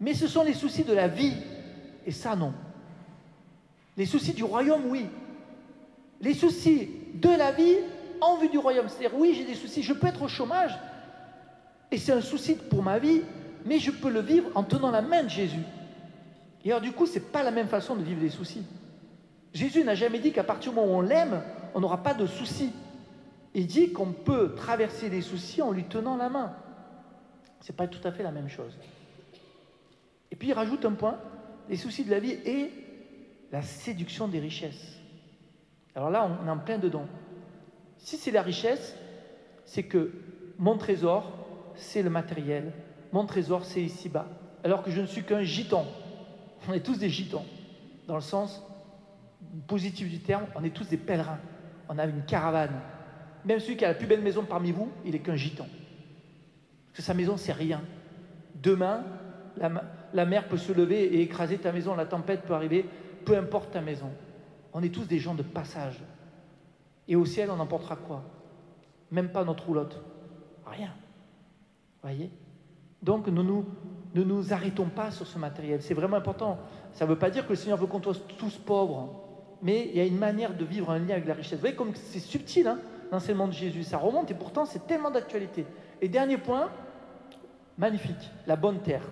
[0.00, 1.32] Mais ce sont les soucis de la vie,
[2.04, 2.52] et ça non.
[3.98, 5.06] Les soucis du royaume, oui.
[6.20, 7.76] Les soucis de la vie
[8.20, 8.88] en vue du royaume.
[8.88, 10.78] C'est-à-dire, oui, j'ai des soucis, je peux être au chômage,
[11.90, 13.22] et c'est un souci pour ma vie,
[13.66, 15.62] mais je peux le vivre en tenant la main de Jésus.
[16.64, 18.62] Et alors, du coup, ce n'est pas la même façon de vivre les soucis.
[19.52, 21.42] Jésus n'a jamais dit qu'à partir du moment où on l'aime,
[21.74, 22.72] on n'aura pas de soucis.
[23.54, 26.52] Il dit qu'on peut traverser les soucis en lui tenant la main.
[27.62, 28.78] Ce n'est pas tout à fait la même chose.
[30.30, 31.18] Et puis il rajoute un point,
[31.68, 32.70] les soucis de la vie et
[33.52, 34.98] la séduction des richesses.
[35.94, 37.06] Alors là, on est en plein dedans.
[37.98, 38.96] Si c'est la richesse,
[39.64, 40.12] c'est que
[40.58, 41.32] mon trésor,
[41.74, 42.72] c'est le matériel.
[43.12, 44.26] Mon trésor, c'est ici-bas.
[44.64, 45.86] Alors que je ne suis qu'un gitan.
[46.68, 47.44] On est tous des gitans.
[48.06, 48.62] Dans le sens
[49.66, 51.38] positif du terme, on est tous des pèlerins.
[51.88, 52.80] On a une caravane.
[53.44, 55.66] Même celui qui a la plus belle maison parmi vous, il est qu'un gitan.
[56.86, 57.80] Parce que sa maison, c'est rien.
[58.56, 59.04] Demain,
[59.56, 59.70] la,
[60.12, 62.84] la mer peut se lever et écraser ta maison, la tempête peut arriver
[63.28, 64.10] peu importe ta maison.
[64.72, 66.00] On est tous des gens de passage.
[67.06, 68.22] Et au ciel, on emportera quoi?
[69.10, 70.00] Même pas notre roulotte.
[70.64, 70.92] Rien.
[72.02, 72.30] Voyez?
[73.02, 73.66] Donc, nous nous,
[74.14, 75.82] ne nous arrêtons pas sur ce matériel.
[75.82, 76.58] C'est vraiment important.
[76.92, 79.10] Ça ne veut pas dire que le Seigneur veut qu'on soit tous pauvres.
[79.60, 81.54] Mais il y a une manière de vivre un lien avec la richesse.
[81.54, 82.78] Vous voyez comme c'est subtil, hein,
[83.12, 83.82] l'enseignement de Jésus.
[83.82, 85.66] Ça remonte et pourtant, c'est tellement d'actualité.
[86.00, 86.70] Et dernier point,
[87.76, 89.02] magnifique, la bonne terre.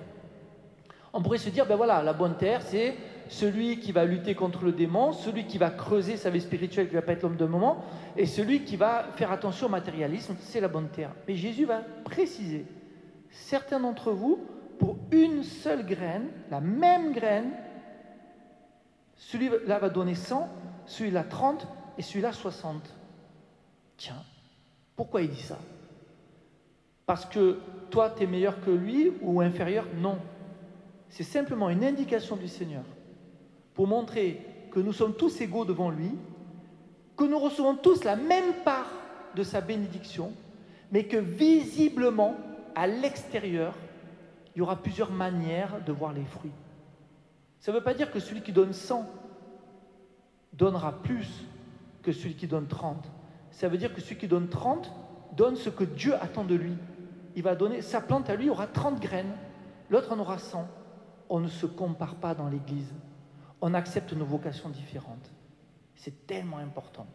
[1.13, 2.95] On pourrait se dire, ben voilà, la bonne terre, c'est
[3.29, 6.95] celui qui va lutter contre le démon, celui qui va creuser sa vie spirituelle, qui
[6.95, 7.85] ne va pas être l'homme de moment,
[8.17, 11.11] et celui qui va faire attention au matérialisme, c'est la bonne terre.
[11.27, 12.67] Mais Jésus va préciser,
[13.31, 14.39] certains d'entre vous,
[14.79, 17.51] pour une seule graine, la même graine,
[19.17, 20.49] celui-là va donner 100,
[20.87, 21.67] celui-là 30,
[21.99, 22.83] et celui-là 60.
[23.97, 24.23] Tiens,
[24.95, 25.59] pourquoi il dit ça?
[27.07, 27.59] Parce que
[27.91, 29.87] toi, tu es meilleur que lui ou inférieur?
[29.97, 30.19] Non.
[31.09, 32.83] C'est simplement une indication du Seigneur
[33.77, 34.41] pour montrer
[34.73, 36.11] que nous sommes tous égaux devant lui,
[37.17, 38.91] que nous recevons tous la même part
[39.35, 40.33] de sa bénédiction,
[40.91, 42.37] mais que visiblement,
[42.75, 43.75] à l'extérieur,
[44.55, 46.53] il y aura plusieurs manières de voir les fruits.
[47.61, 49.07] Ça ne veut pas dire que celui qui donne 100
[50.55, 51.45] donnera plus
[52.03, 53.05] que celui qui donne 30.
[53.51, 54.91] Ça veut dire que celui qui donne 30
[55.37, 56.73] donne ce que Dieu attend de lui.
[57.35, 59.35] Il va donner, sa plante à lui aura 30 graines,
[59.91, 60.67] l'autre en aura 100.
[61.29, 62.95] On ne se compare pas dans l'Église.
[63.61, 65.31] On accepte nos vocations différentes.
[65.95, 67.07] C'est tellement important.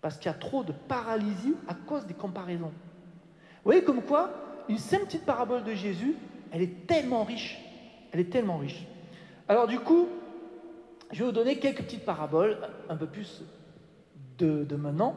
[0.00, 2.72] Parce qu'il y a trop de paralysie à cause des comparaisons.
[2.72, 4.32] Vous voyez comme quoi,
[4.68, 6.16] une simple petite parabole de Jésus,
[6.50, 7.58] elle est tellement riche.
[8.10, 8.86] Elle est tellement riche.
[9.48, 10.08] Alors du coup,
[11.12, 13.42] je vais vous donner quelques petites paraboles, un peu plus
[14.38, 15.14] de, de maintenant.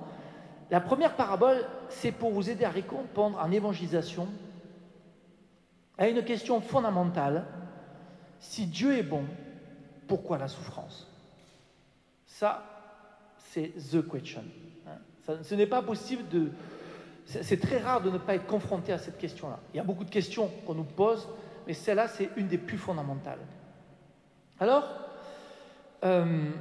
[0.69, 4.27] La première parabole, c'est pour vous aider à répondre en évangélisation
[5.97, 7.45] à une question fondamentale.
[8.39, 9.23] Si Dieu est bon,
[10.07, 11.07] pourquoi la souffrance?
[12.25, 12.63] Ça,
[13.37, 14.43] c'est the question.
[14.87, 15.37] Hein.
[15.43, 16.51] ce n'est pas possible de...
[17.25, 19.59] C'est très rare de ne pas être confronté à cette question-là.
[19.73, 21.27] Il y a beaucoup de questions qu'on nous pose,
[21.65, 23.39] mais celle-là, c'est une des plus fondamentales.
[24.59, 24.83] Alors,
[26.03, 26.51] euh,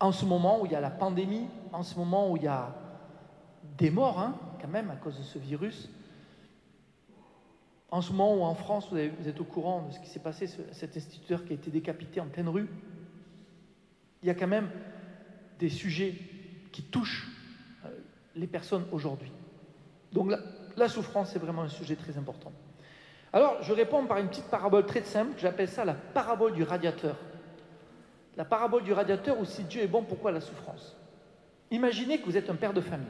[0.00, 2.48] en ce moment où il y a la pandémie, en ce moment où il y
[2.48, 2.74] a
[3.76, 5.88] des morts, hein, quand même, à cause de ce virus,
[7.90, 10.46] en ce moment où en France, vous, êtes au courant de ce qui s'est passé,
[10.72, 12.68] cet instituteur qui a été décapité en pleine rue,
[14.22, 14.68] il y a quand même
[15.58, 16.14] des sujets
[16.72, 17.28] qui touchent
[17.84, 17.88] euh,
[18.36, 19.32] les personnes aujourd'hui.
[20.12, 20.32] Donc
[20.76, 22.52] la, souffrance, c'est vraiment un sujet très important.
[23.32, 27.16] Alors, je réponds par une petite parabole très simple, j'appelle ça la parabole du radiateur.
[28.36, 30.96] La parabole du radiateur, où si Dieu est bon, pourquoi la souffrance?
[31.70, 33.06] Imaginez que vous êtes un père de famille.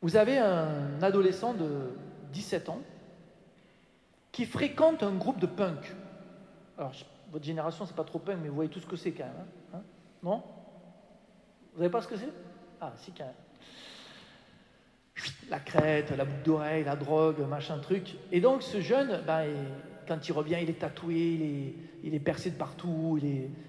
[0.00, 1.90] Vous avez un adolescent de
[2.32, 2.80] 17 ans
[4.32, 5.94] qui fréquente un groupe de punk.
[6.76, 6.92] Alors,
[7.32, 9.34] votre génération, c'est pas trop punk, mais vous voyez tout ce que c'est quand même.
[9.74, 9.82] Hein, hein
[10.22, 10.42] non?
[11.72, 12.32] Vous savez pas ce que c'est?
[12.80, 13.34] Ah, si, quand même
[15.48, 18.16] la crête, la boucle d'oreille, la drogue, machin truc.
[18.32, 19.46] Et donc ce jeune, ben,
[20.08, 23.20] quand il revient, il est tatoué, il est, percé de partout,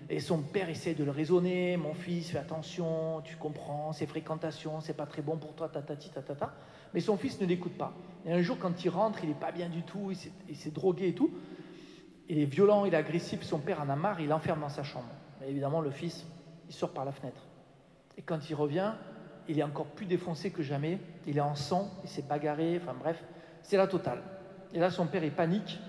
[0.09, 4.79] et son père essaie de le raisonner, mon fils, fais attention, tu comprends, ses fréquentations,
[4.79, 6.53] c'est pas très bon pour toi, tatati, tatata.
[6.93, 7.93] Mais son fils ne l'écoute pas.
[8.25, 10.11] Et un jour, quand il rentre, il n'est pas bien du tout,
[10.47, 11.29] il s'est drogué et tout.
[12.29, 14.83] Il est violent, il est agressif, son père en a marre, il l'enferme dans sa
[14.83, 15.09] chambre.
[15.41, 16.25] Mais évidemment, le fils,
[16.69, 17.41] il sort par la fenêtre.
[18.17, 18.93] Et quand il revient,
[19.49, 22.95] il est encore plus défoncé que jamais, il est en sang, il s'est bagarré, enfin
[22.97, 23.21] bref,
[23.61, 24.21] c'est la totale.
[24.73, 25.79] Et là, son père, il panique,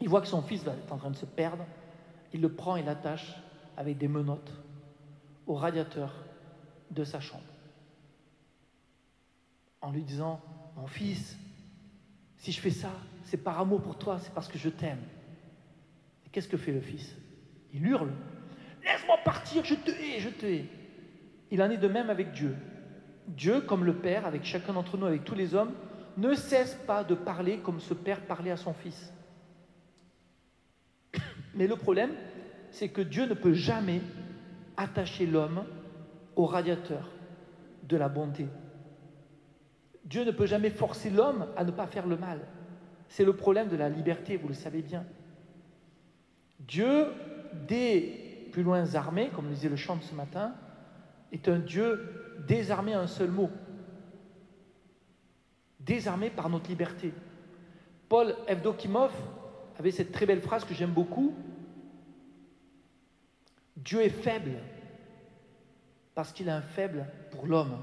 [0.00, 1.64] il voit que son fils est en train de se perdre,
[2.32, 3.34] il le prend et l'attache
[3.76, 4.52] avec des menottes
[5.46, 6.12] au radiateur
[6.90, 7.42] de sa chambre,
[9.80, 10.40] en lui disant,
[10.76, 11.36] mon fils,
[12.36, 12.90] si je fais ça,
[13.22, 15.02] c'est par amour pour toi, c'est parce que je t'aime.
[16.32, 17.14] Qu'est-ce que fait le fils?
[17.72, 18.10] Il hurle,
[18.84, 20.64] laisse-moi partir, je te hais, je te hais.
[21.50, 22.56] Il en est de même avec Dieu.
[23.28, 25.72] Dieu, comme le Père, avec chacun d'entre nous, avec tous les hommes,
[26.16, 29.12] ne cesse pas de parler comme ce Père parlait à son Fils.
[31.56, 32.10] Mais le problème,
[32.70, 34.00] c'est que Dieu ne peut jamais
[34.76, 35.64] attacher l'homme
[36.36, 37.10] au radiateur
[37.84, 38.46] de la bonté.
[40.04, 42.40] Dieu ne peut jamais forcer l'homme à ne pas faire le mal.
[43.08, 45.04] C'est le problème de la liberté, vous le savez bien.
[46.60, 47.06] Dieu,
[47.68, 50.54] des plus loin armés, comme le disait le chant de ce matin,
[51.32, 53.50] est un Dieu désarmé à un seul mot.
[55.80, 57.12] Désarmé par notre liberté.
[58.08, 59.12] Paul Evdokimov
[59.78, 61.34] avait cette très belle phrase que j'aime beaucoup.
[63.76, 64.58] Dieu est faible
[66.14, 67.76] parce qu'il est un faible pour l'homme.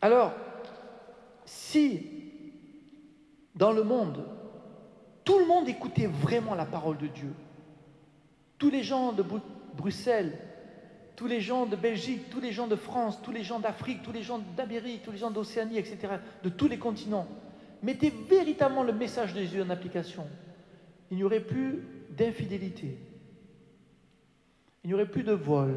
[0.00, 0.32] Alors,
[1.44, 2.10] si
[3.54, 4.26] dans le monde,
[5.24, 7.32] tout le monde écoutait vraiment la parole de Dieu,
[8.58, 9.24] tous les gens de
[9.74, 10.38] Bruxelles,
[11.16, 14.12] tous les gens de Belgique, tous les gens de France, tous les gens d'Afrique, tous
[14.12, 17.28] les gens d'Amérique, tous les gens d'Océanie, etc., de tous les continents,
[17.84, 20.26] mettaient véritablement le message de Jésus en application,
[21.10, 22.98] il n'y aurait plus d'infidélité,
[24.82, 25.74] il n'y aurait plus de vol,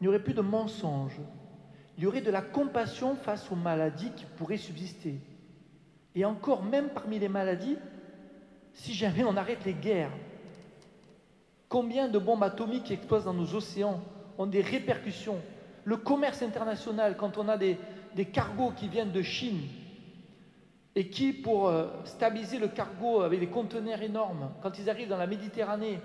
[0.00, 1.20] il n'y aurait plus de mensonges,
[1.98, 5.20] il y aurait de la compassion face aux maladies qui pourraient subsister.
[6.14, 7.76] Et encore, même parmi les maladies,
[8.72, 10.12] si jamais on arrête les guerres,
[11.68, 14.00] combien de bombes atomiques explosent dans nos océans
[14.38, 15.38] ont des répercussions.
[15.84, 17.76] Le commerce international, quand on a des,
[18.32, 19.60] cargos qui viennent de Chine
[20.96, 25.16] et qui, pour euh, stabiliser le cargo avec des conteneurs énormes, quand ils arrivent dans
[25.16, 26.00] la Méditerranée,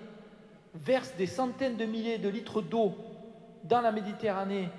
[0.73, 2.93] versent des centaines de milliers de litres d'eau
[3.63, 4.69] dans la Méditerranée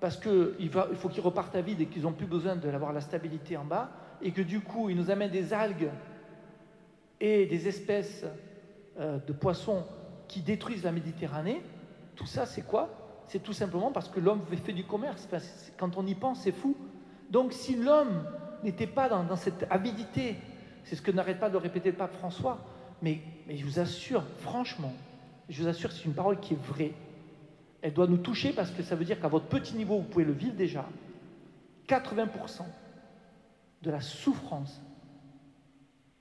[0.00, 3.00] parce qu'il il faut qu'ils repartent à vide et qu'ils n'ont plus besoin d'avoir la
[3.00, 5.90] stabilité en bas, et que du coup, ils nous amènent des algues
[7.20, 8.26] et des espèces
[8.98, 9.82] euh, de poissons
[10.28, 11.62] qui détruisent la Méditerranée,
[12.16, 13.24] tout ça, c'est quoi?
[13.28, 15.26] C'est tout simplement parce que l'homme fait du commerce.
[15.78, 16.76] quand on y pense, c'est fou.
[17.30, 18.26] Donc, si l'homme
[18.62, 20.36] n'était pas dans, cette avidité,
[20.84, 22.58] c'est ce que n'arrête pas de répéter le pape François,
[23.02, 24.92] mais, mais je vous assure, franchement,
[25.48, 26.92] je vous assure, c'est une parole qui est vraie.
[27.82, 30.24] Elle doit nous toucher parce que ça veut dire qu'à votre petit niveau, vous pouvez
[30.24, 30.86] le vivre déjà.
[31.86, 32.62] 80%
[33.82, 34.80] de la souffrance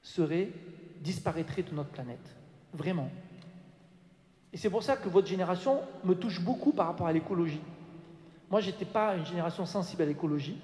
[0.02, 0.50] serait,
[1.00, 2.36] disparaîtrait de notre planète.
[2.74, 3.10] Vraiment.
[4.52, 7.62] Et c'est pour ça que votre génération me touche beaucoup par rapport à l'écologie.
[8.52, 10.60] Moi, je n'étais pas une génération sensible à l'écologie.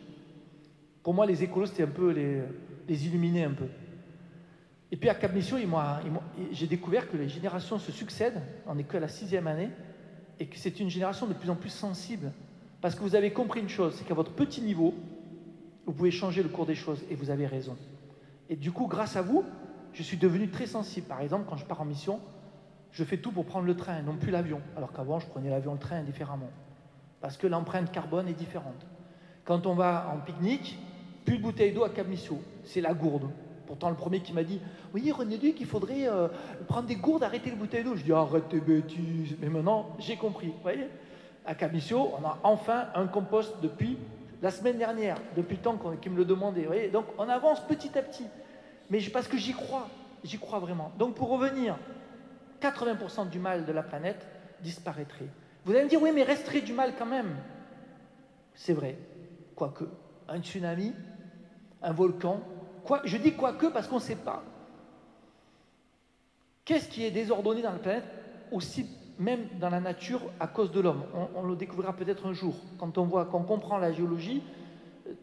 [1.04, 2.42] Pour moi, les écolos, c'était un peu les,
[2.88, 3.68] les illuminer un peu.
[4.92, 5.58] Et puis à Cap Mission,
[6.52, 8.42] j'ai découvert que les générations se succèdent.
[8.66, 9.70] On n'est que la sixième année.
[10.40, 12.32] Et que c'est une génération de plus en plus sensible.
[12.82, 14.94] Parce que vous avez compris une chose, c'est qu'à votre petit niveau,
[15.86, 17.04] vous pouvez changer le cours des choses.
[17.10, 17.78] Et vous avez raison.
[18.50, 19.44] Et du coup, grâce à vous,
[19.94, 21.08] je suis devenu très sensible.
[21.08, 22.20] Par exemple, quand je pars en mission,
[22.92, 24.62] je fais tout pour prendre le train, non plus l'avion.
[24.76, 26.50] Alors qu'avant, je prenais l'avion, le train indifféremment.
[27.22, 28.88] Parce que l'empreinte carbone est différente.
[29.44, 30.80] Quand on va en pique-nique,
[31.26, 32.08] plus de bouteilles d'eau à Cap
[32.64, 33.30] C'est la gourde.
[33.68, 34.60] Pourtant, le premier qui m'a dit
[34.94, 36.28] Oui, René Duc, il faudrait euh,
[36.68, 37.96] prendre des gourdes, arrêter les bouteilles d'eau.
[37.96, 39.36] Je dis Arrête tes bêtises.
[39.40, 40.48] Mais maintenant, j'ai compris.
[40.48, 40.88] Vous voyez
[41.46, 43.98] À Cap on a enfin un compost depuis
[44.42, 46.62] la semaine dernière, depuis le temps qu'il me le demandait.
[46.62, 48.26] Vous voyez Donc, on avance petit à petit.
[48.90, 49.88] Mais parce que j'y crois.
[50.24, 50.92] J'y crois vraiment.
[50.98, 51.78] Donc, pour revenir
[52.62, 54.26] 80% du mal de la planète
[54.62, 55.28] disparaîtrait.
[55.66, 57.36] Vous allez me dire, oui, mais resterait du mal quand même.
[58.54, 58.98] C'est vrai,
[59.56, 59.86] quoique.
[60.28, 60.94] Un tsunami,
[61.82, 62.42] un volcan,
[63.04, 64.44] je dis quoique parce qu'on ne sait pas.
[66.66, 68.06] Qu'est-ce qui est désordonné dans la planète,
[68.52, 68.86] aussi
[69.18, 71.04] même dans la nature, à cause de l'homme?
[71.36, 74.44] On, le découvrira peut-être un jour, quand on voit, qu'on comprend la géologie,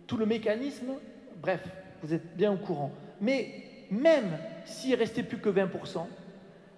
[0.07, 0.95] tout le mécanisme,
[1.41, 1.63] bref,
[2.03, 2.91] vous êtes bien au courant.
[3.21, 6.07] Mais même s'il restait plus que 20%,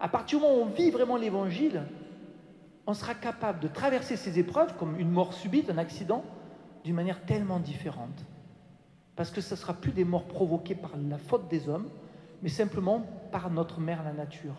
[0.01, 1.83] à partir du moment où on vit vraiment l'évangile,
[2.87, 6.25] on sera capable de traverser ces épreuves, comme une mort subite, un accident,
[6.85, 8.25] d'une manière tellement différente.
[9.19, 11.89] Parce que ce ne sera plus des morts provoquées par la faute des hommes,
[12.41, 13.01] mais simplement
[13.33, 14.55] par notre mère, la nature.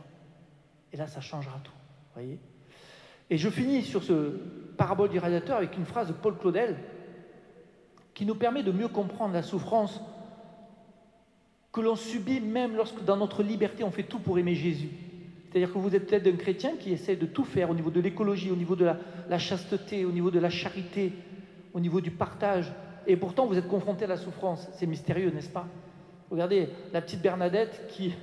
[0.91, 1.71] Et là, ça changera tout.
[2.13, 2.37] Voyez
[3.29, 4.37] Et je finis sur ce
[4.75, 6.75] parabole du radiateur avec une phrase de Paul Claudel
[8.13, 10.01] qui nous permet de mieux comprendre la souffrance
[11.71, 14.89] que l'on subit même lorsque dans notre liberté on fait tout pour aimer Jésus.
[15.49, 18.01] C'est-à-dire que vous êtes peut-être un chrétien qui essaie de tout faire au niveau de
[18.01, 18.91] l'écologie, au niveau de
[19.29, 21.13] la, chasteté, au niveau de la charité,
[21.73, 22.69] au niveau du partage.
[23.09, 24.69] Et pourtant, vous êtes confronté à la souffrance.
[24.73, 25.65] C'est mystérieux, n'est-ce pas?
[26.29, 28.13] Regardez, la petite Bernadette qui...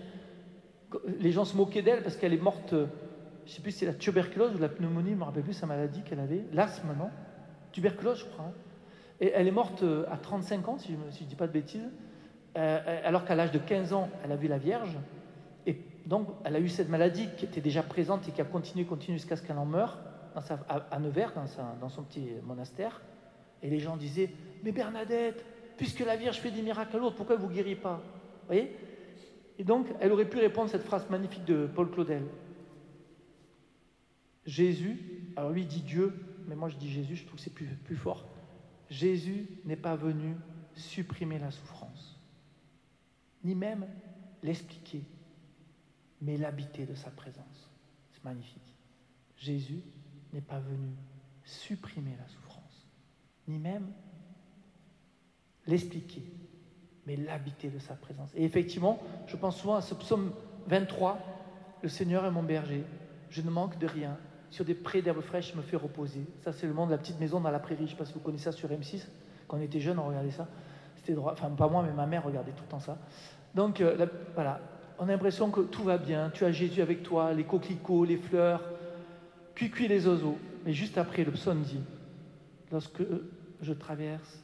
[1.19, 3.87] Les gens se moquaient d'elle parce qu'elle est morte, je ne sais plus si c'est
[3.87, 6.45] la tuberculose ou la pneumonie, je ne me rappelle plus sa maladie qu'elle avait.
[6.53, 7.11] L'asthme, non?
[7.73, 8.45] Tuberculose, je crois.
[8.45, 8.53] Hein.
[9.21, 11.91] Et elle est morte euh, à 35 ans, si je ne dis pas de bêtises,
[12.57, 14.97] euh, alors qu'à l'âge de 15 ans, elle a vu la Vierge.
[15.67, 18.85] Et donc, elle a eu cette maladie qui était déjà présente et qui a continué,
[18.85, 19.99] continué jusqu'à ce qu'elle en meure
[20.37, 21.33] à, Nevers,
[21.81, 23.01] dans, son petit monastère.
[23.63, 24.31] Et les gens disaient
[24.63, 25.45] Mais Bernadette,
[25.77, 27.97] puisque la Vierge fait des miracles à l'autre, pourquoi vous ne guérit pas?
[27.97, 28.77] Vous voyez?
[29.59, 32.25] Et donc, elle aurait pu répondre à cette phrase magnifique de Paul Claudel
[34.45, 35.01] Jésus,
[35.35, 36.15] alors lui dit Dieu,
[36.47, 38.25] mais moi je dis Jésus, je trouve que c'est plus, plus fort.
[38.89, 40.37] Jésus n'est pas venu
[40.75, 42.21] supprimer la souffrance,
[43.43, 43.89] ni même
[44.43, 45.03] l'expliquer
[46.21, 47.71] mais l'habiter de sa présence.
[48.13, 48.75] C'est magnifique.
[49.37, 49.83] Jésus
[50.33, 50.95] n'est pas venu
[51.45, 52.87] supprimer la souffrance,
[53.47, 53.93] ni même
[55.67, 56.23] l'expliquer,
[57.07, 58.31] mais l'habiter de sa présence.
[58.35, 60.33] Et effectivement, je pense souvent à ce psaume
[60.69, 61.19] 23,
[61.83, 62.85] Le Seigneur est mon berger,
[63.31, 64.17] je ne manque de rien,
[64.51, 66.25] sur des prés d'herbes fraîches, je me fais reposer.
[66.43, 67.81] Ça, c'est le monde de la petite maison dans la prairie.
[67.81, 69.03] Je ne sais pas si vous connaissez ça sur M6.
[69.49, 70.47] Quand on était jeune, on regardait ça.
[70.97, 71.33] C'était droit.
[71.33, 72.97] Enfin, pas moi, mais ma mère regardait tout le temps ça.
[73.55, 74.61] Donc, euh, voilà
[74.99, 78.17] on a l'impression que tout va bien, tu as Jésus avec toi, les coquelicots, les
[78.17, 78.63] fleurs,
[79.55, 80.39] cuit les oiseaux.
[80.65, 81.81] Mais juste après, le psaume dit,
[82.73, 83.03] lorsque
[83.61, 84.43] je traverse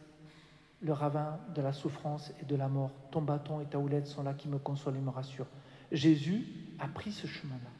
[0.82, 4.22] le ravin de la souffrance et de la mort, ton bâton et ta houlette sont
[4.22, 5.46] là qui me consolent et me rassurent.
[5.92, 6.46] Jésus
[6.78, 7.70] a pris ce chemin-là.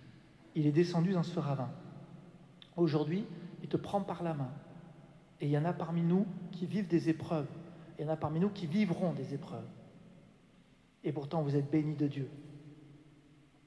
[0.55, 1.71] Il est descendu dans ce ravin.
[2.77, 3.25] Aujourd'hui,
[3.63, 4.51] il te prend par la main.
[5.41, 7.49] Et il y en a parmi nous qui vivent des épreuves.
[7.99, 9.67] Il y en a parmi nous qui vivront des épreuves.
[11.05, 12.29] Et pourtant, vous êtes bénis de Dieu.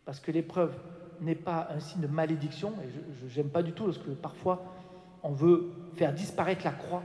[0.06, 0.78] Parce que l'épreuve
[1.22, 4.64] n'est pas un signe de malédiction, et je n'aime pas du tout lorsque parfois
[5.24, 7.04] on veut faire disparaître la croix.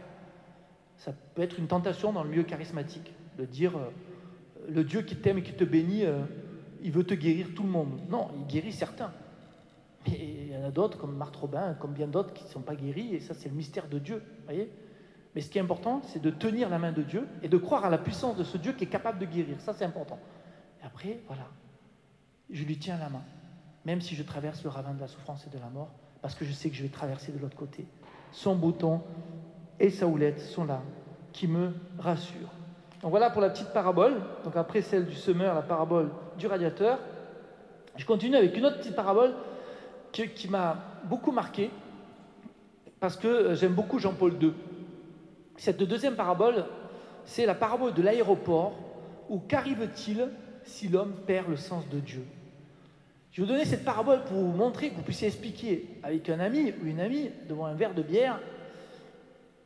[1.01, 3.91] Ça peut être une tentation dans le milieu charismatique de dire euh,
[4.69, 6.21] le Dieu qui t'aime et qui te bénit, euh,
[6.83, 7.99] il veut te guérir tout le monde.
[8.11, 9.11] Non, il guérit certains.
[10.07, 12.61] Mais il y en a d'autres, comme Marthe Robin, comme bien d'autres, qui ne sont
[12.61, 14.23] pas guéris, et ça, c'est le mystère de Dieu.
[14.45, 14.71] Voyez
[15.35, 17.87] Mais ce qui est important, c'est de tenir la main de Dieu et de croire
[17.87, 19.59] à la puissance de ce Dieu qui est capable de guérir.
[19.63, 20.19] Ça, c'est important.
[20.83, 21.49] Et après, voilà,
[22.51, 23.25] je lui tiens la main,
[23.87, 26.45] même si je traverse le ravin de la souffrance et de la mort, parce que
[26.45, 27.87] je sais que je vais traverser de l'autre côté.
[28.33, 29.03] Son bouton
[29.81, 30.83] et sa houlette sont là,
[31.33, 32.53] qui me rassurent.
[33.03, 34.21] Donc voilà pour la petite parabole.
[34.45, 36.99] Donc après celle du semeur, la parabole du radiateur.
[37.97, 39.33] Je continue avec une autre petite parabole
[40.13, 41.71] qui, m'a beaucoup marqué
[43.01, 44.53] parce que euh, j'aime beaucoup Jean-Paul II.
[45.57, 46.67] Cette deuxième parabole,
[47.25, 48.75] c'est la parabole de l'aéroport
[49.29, 50.29] où qu'arrive-t-il
[50.65, 52.25] si l'homme perd le sens de Dieu?
[53.31, 56.41] Je vais vous donner cette parabole pour vous montrer que vous puissiez expliquer avec un
[56.41, 58.41] ami ou une amie devant un verre de bière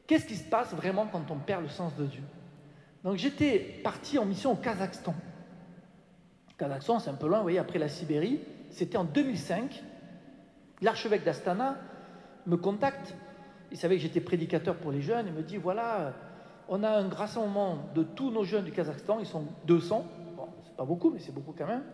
[0.07, 2.23] qu'est-ce qui se passe vraiment quand on perd le sens de Dieu?
[3.03, 5.15] Donc j'étais parti en mission au Kazakhstan.
[6.57, 8.41] Kazakhstan, c'est un peu loin, vous voyez, après la Sibérie.
[8.71, 9.83] C'était en 2005.
[10.83, 11.79] L'archevêque d'Astana
[12.47, 13.15] me contacte.
[13.71, 15.27] Il savait que j'étais prédicateur pour les jeunes.
[15.29, 16.15] Il me dit voilà,
[16.69, 19.19] on a un rassemblement de tous nos jeunes du Kazakhstan.
[19.21, 20.07] Ils sont 200.
[20.37, 21.85] Bon, c'est pas beaucoup, mais c'est beaucoup quand même.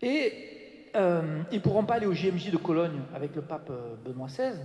[0.00, 3.96] Et euh, ils ne pourront pas aller au JMJ de Cologne avec le pape euh,
[4.04, 4.58] Benoît XVI.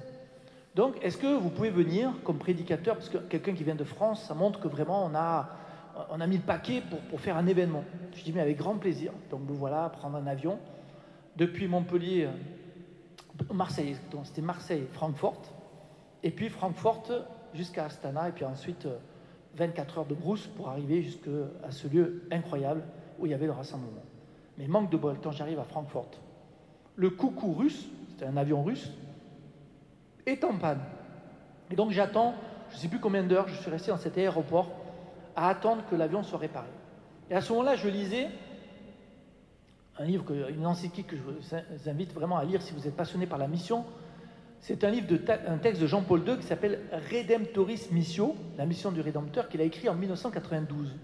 [0.76, 4.24] Donc, est-ce que vous pouvez venir comme prédicateur Parce que quelqu'un qui vient de France,
[4.24, 5.50] ça montre que vraiment on a,
[6.10, 7.84] on a mis le paquet pour, faire un événement.
[8.16, 9.12] Je dis, mais avec grand plaisir.
[9.30, 10.60] Donc, vous voilà, prendre un avion
[11.36, 12.30] depuis Montpellier,
[13.54, 15.42] Marseille, c'était Marseille, Francfort,
[16.24, 17.04] et puis Francfort
[17.54, 18.88] jusqu'à Astana, et puis ensuite
[19.56, 21.30] 24 euh, heures de brousse pour arriver jusqu'à
[21.70, 22.84] ce lieu incroyable
[23.20, 24.04] où il y avait le rassemblement.
[24.58, 26.12] Mais manque de bol, quand j'arrive à Francfort,
[26.96, 28.92] le coucou russe, c'était un avion russe,
[30.26, 30.82] est en panne.
[31.70, 32.36] Et donc j'attends,
[32.70, 34.70] je ne sais plus combien d'heures, je suis resté dans cet aéroport
[35.36, 36.68] à attendre que l'avion soit réparé.
[37.30, 38.28] Et à ce moment-là, je lisais
[39.98, 43.28] un livre, une encyclique que je vous invite vraiment à lire si vous êtes passionné
[43.28, 43.86] par la mission.
[44.60, 45.08] C'est un livre,
[45.48, 46.82] un texte de Jean-Paul II qui s'appelle
[47.12, 50.96] Redemptoris Missio, la mission du Rédempteur, qu'il a écrit en 1992.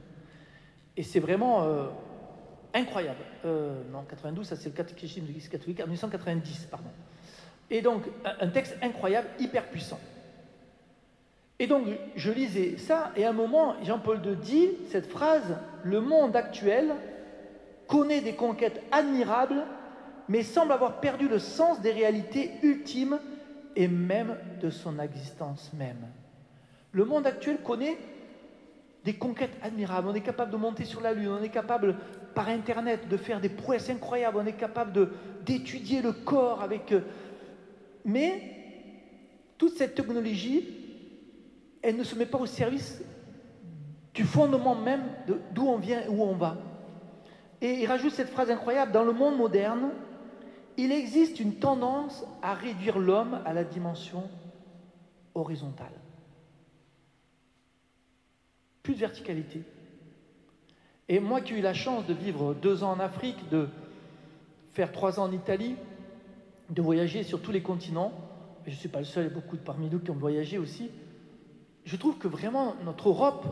[0.95, 1.87] Et c'est vraiment euh,
[2.73, 3.19] incroyable.
[3.45, 6.89] Euh, non, 92, ça c'est le catéchisme de l'Église catholique, en 1990, pardon.
[7.69, 9.99] Et donc, un texte incroyable, hyper puissant.
[11.59, 16.01] Et donc, je lisais ça, et à un moment, Jean-Paul II dit cette phrase Le
[16.01, 16.93] monde actuel
[17.87, 19.63] connaît des conquêtes admirables,
[20.29, 23.19] mais semble avoir perdu le sens des réalités ultimes
[23.75, 26.07] et même de son existence même.
[26.91, 27.97] Le monde actuel connaît
[29.03, 30.09] des conquêtes admirables.
[30.09, 31.95] On est capable de monter sur la Lune, on est capable
[32.35, 35.09] par Internet de faire des prouesses incroyables, on est capable
[35.45, 37.01] d'étudier le corps avec euh,
[38.07, 38.41] mais
[39.57, 40.63] toute cette technologie,
[41.81, 43.03] elle ne se met pas au service
[44.13, 45.03] du fondement même
[45.51, 46.57] d'où on vient et où on va.
[47.61, 49.91] Et il rajoute cette phrase incroyable, dans le monde moderne,
[50.77, 54.23] il existe une tendance à réduire l'homme à la dimension
[55.35, 55.93] horizontale.
[58.83, 59.63] Plus de verticalité.
[61.09, 63.67] Et moi qui ai eu la chance de vivre deux ans en Afrique, de
[64.71, 65.75] faire trois ans en Italie,
[66.69, 68.11] de voyager sur tous les continents,
[68.65, 70.15] je ne suis pas le seul, il y a beaucoup de parmi nous qui ont
[70.15, 70.89] voyagé aussi,
[71.85, 73.45] je trouve que vraiment notre Europe,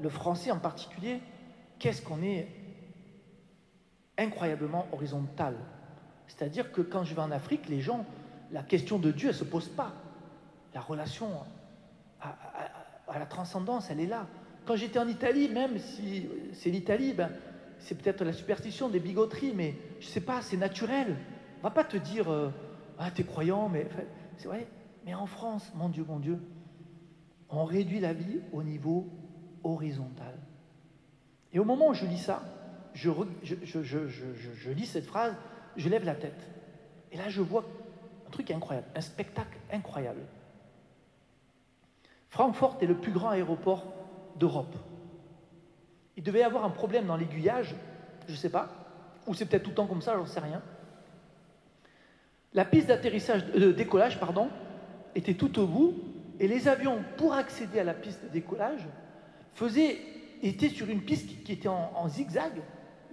[0.00, 1.20] le français en particulier,
[1.78, 2.48] qu'est-ce qu'on est
[4.18, 5.54] incroyablement horizontal.
[6.26, 8.04] C'est-à-dire que quand je vais en Afrique, les gens,
[8.50, 9.92] la question de Dieu, elle ne se pose pas.
[10.74, 11.28] La relation
[12.20, 14.26] à, la transcendance, elle est là.
[14.64, 17.30] Quand j'étais en Italie, même si c'est l'Italie, ben,
[17.78, 21.16] c'est peut-être la superstition, des bigoteries, mais je ne sais pas, c'est naturel.
[21.58, 22.50] On va pas te dire euh,
[22.98, 23.88] Ah, t'es croyant, mais
[24.36, 24.66] c'est vrai.
[25.04, 26.38] Mais en France, mon Dieu, mon Dieu,
[27.48, 29.08] on réduit la vie au niveau
[29.62, 30.34] horizontal.
[31.52, 32.42] Et au moment où je lis ça,
[32.94, 35.34] je, lis cette phrase,
[35.76, 36.50] je lève la tête.
[37.12, 37.64] Et là, je vois
[38.26, 40.22] un truc incroyable, un spectacle incroyable.
[42.28, 43.84] Francfort est le plus grand aéroport
[44.36, 44.74] d'Europe.
[46.16, 47.74] Il devait y avoir un problème dans l'aiguillage,
[48.26, 48.68] je ne sais pas,
[49.26, 50.62] ou c'est peut-être tout le temps comme ça, j'en sais rien.
[52.56, 54.18] La piste d'atterrissage, de décollage,
[55.14, 55.94] était tout au bout,
[56.40, 58.80] et les avions, pour accéder à la piste de décollage,
[59.52, 59.98] faisaient,
[60.42, 62.52] étaient sur une piste qui, était en, zigzag,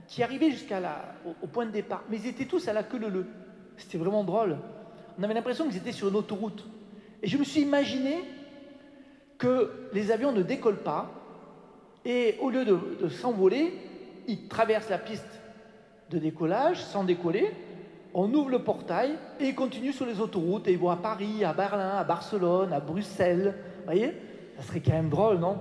[0.08, 0.80] qui arrivait jusqu'à
[1.41, 2.06] au, point de départ.
[2.10, 3.28] Mais ils étaient tous à la queue leu
[3.76, 4.58] C'était vraiment drôle.
[5.20, 6.66] On avait l'impression qu'ils étaient sur une autoroute.
[7.22, 8.24] Et je me suis imaginé
[9.38, 11.12] que les avions ne décollent pas,
[12.06, 13.74] et au lieu de s'envoler,
[14.26, 15.41] ils traversent la piste
[16.12, 17.52] de décollage sans décoller,
[18.14, 21.43] on ouvre le portail et il continue sur les autoroutes et il voit à Paris,
[21.43, 23.55] à Berlin, à Barcelone, à Bruxelles.
[23.80, 24.14] Vous voyez?
[24.57, 25.57] Ça serait quand même drôle, non?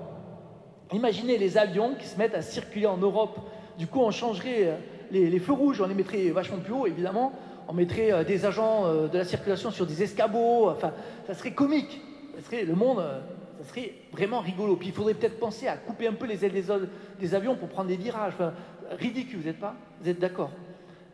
[0.93, 3.39] Imaginez les avions qui se mettent à circuler en Europe.
[3.79, 4.77] Du coup, on changerait euh,
[5.11, 7.33] les, feux rouges, on les mettrait vachement plus haut, évidemment.
[7.69, 10.69] on mettrait euh, des agents euh, de la circulation sur des escabeaux.
[10.69, 10.93] Enfin,
[11.27, 12.03] ça serait comique.
[12.37, 13.03] Ça serait le monde,
[13.61, 14.77] ça serait vraiment rigolo.
[14.77, 16.53] Puis il faudrait peut-être penser à couper un peu les ailes
[17.19, 18.35] des, avions pour prendre des virages.
[18.91, 19.75] Ridicule, vous n'êtes pas?
[20.03, 20.51] Vous êtes d'accord?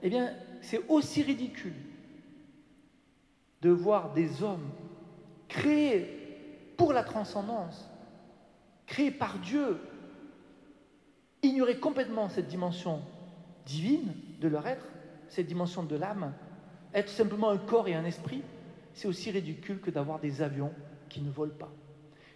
[0.03, 0.31] Eh bien,
[0.61, 1.75] c'est aussi ridicule
[3.63, 4.71] de voir des hommes
[5.49, 7.91] créés pour la transcendance,
[8.87, 9.79] créés par Dieu,
[11.43, 13.03] ignorer complètement cette dimension
[13.67, 14.87] divine de leur être,
[15.29, 16.33] cette dimension de l'âme,
[16.95, 18.43] être simplement un corps et un esprit,
[18.95, 20.73] c'est aussi ridicule que d'avoir des avions
[21.09, 21.71] qui ne volent pas.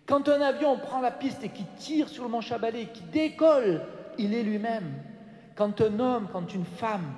[0.07, 3.83] Quand un avion prend la piste et qui tire sur le mont Chabalet, qui décolle,
[4.19, 4.93] il est lui-même.
[5.55, 7.15] Quand un homme, quand une femme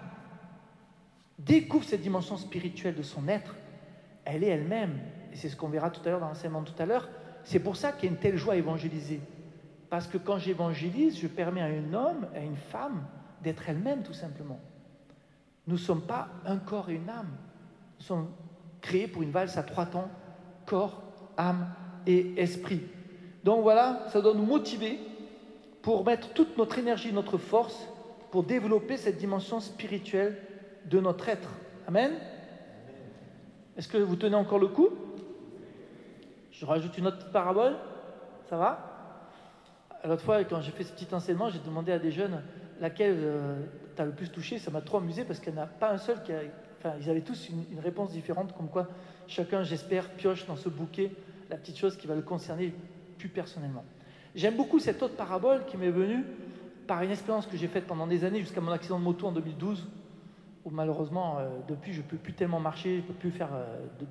[1.39, 3.55] découvre cette dimension spirituelle de son être,
[4.25, 4.99] elle est elle-même.
[5.33, 7.09] Et c'est ce qu'on verra tout à l'heure dans l'enseignement tout à l'heure.
[7.43, 9.21] C'est pour ça qu'il y a une telle joie à évangéliser.
[9.91, 13.05] Parce que quand j'évangélise, je permets à un homme, à une femme,
[13.43, 14.59] d'être elle-même tout simplement.
[15.67, 17.31] Nous ne sommes pas un corps et une âme.
[17.99, 18.29] Nous sommes
[18.81, 20.09] créés pour une valse à trois temps,
[20.67, 21.03] corps,
[21.37, 21.69] âme
[22.07, 22.81] et esprit.
[23.45, 24.99] Donc voilà, ça doit nous motiver
[25.83, 27.89] pour mettre toute notre énergie, notre force,
[28.31, 30.39] pour développer cette dimension spirituelle
[30.87, 31.49] de notre être.
[31.87, 32.13] Amen
[33.77, 34.91] Est-ce que vous tenez encore le coup?
[36.51, 37.75] Je rajoute une autre parabole.
[38.49, 38.95] Ça va?
[40.05, 42.43] L'autre fois, quand j'ai fait ce petit enseignement, j'ai demandé à des jeunes
[42.81, 43.57] laquelle euh,
[43.97, 44.59] tu as le plus touché?
[44.59, 46.41] Ça m'a trop amusé parce qu'il n'y en a pas un seul qui a.
[46.79, 48.89] Enfin, ils avaient tous une, réponse différente, comme quoi
[49.27, 51.11] chacun, j'espère, pioche dans ce bouquet
[51.49, 52.75] la petite chose qui va le concerner
[53.19, 53.85] plus personnellement.
[54.35, 56.25] J'aime beaucoup cette autre parabole qui m'est venue
[56.87, 59.33] par une expérience que j'ai faite pendant des années jusqu'à mon accident de moto en
[59.33, 59.87] 2012,
[60.65, 63.51] où malheureusement, euh, depuis, je ne peux plus tellement marcher, je ne peux plus faire
[63.53, 63.65] euh,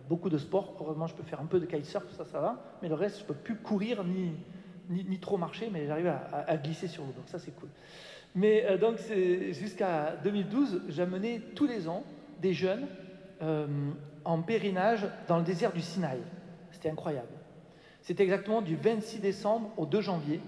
[0.07, 0.75] beaucoup de sport.
[0.79, 2.63] Heureusement, je peux faire un peu de kitesurf, ça, ça va.
[2.81, 6.87] Mais le reste, je ne peux plus courir ni, trop marcher, mais j'arrive à, glisser
[6.87, 7.13] sur l'eau.
[7.13, 7.69] Donc ça, c'est cool.
[8.35, 8.97] Mais euh, donc,
[9.51, 12.03] jusqu'à 2012, j'amenais tous les ans
[12.41, 12.87] des jeunes
[14.23, 16.19] en pèlerinage dans le désert du Sinaï.
[16.71, 17.27] C'était incroyable.
[18.01, 20.39] C'était exactement du 26 décembre au 2 janvier.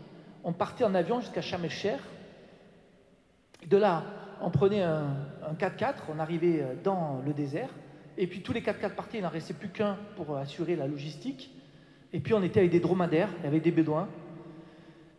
[0.45, 1.66] On partait en avion jusqu'à Sharm
[3.68, 4.03] De là,
[4.42, 5.16] on prenait un,
[5.58, 7.70] 4x4, on arrivait euh, dans le désert.
[8.18, 11.54] Et puis tous les 4x4 partaient, il n'en restait plus qu'un pour assurer la logistique.
[12.14, 14.08] Et puis on était avec des dromadaires, avec des bédouins.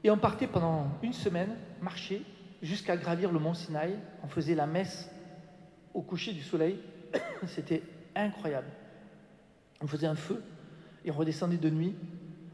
[0.02, 2.22] Et on partait pendant une semaine marcher
[2.62, 3.98] jusqu'à gravir le mont Sinaï.
[4.22, 5.10] On faisait la messe
[5.92, 6.78] au coucher du soleil.
[7.46, 7.82] C'était
[8.14, 8.68] incroyable.
[9.82, 10.42] On faisait un feu
[11.04, 11.94] et on redescendait de nuit.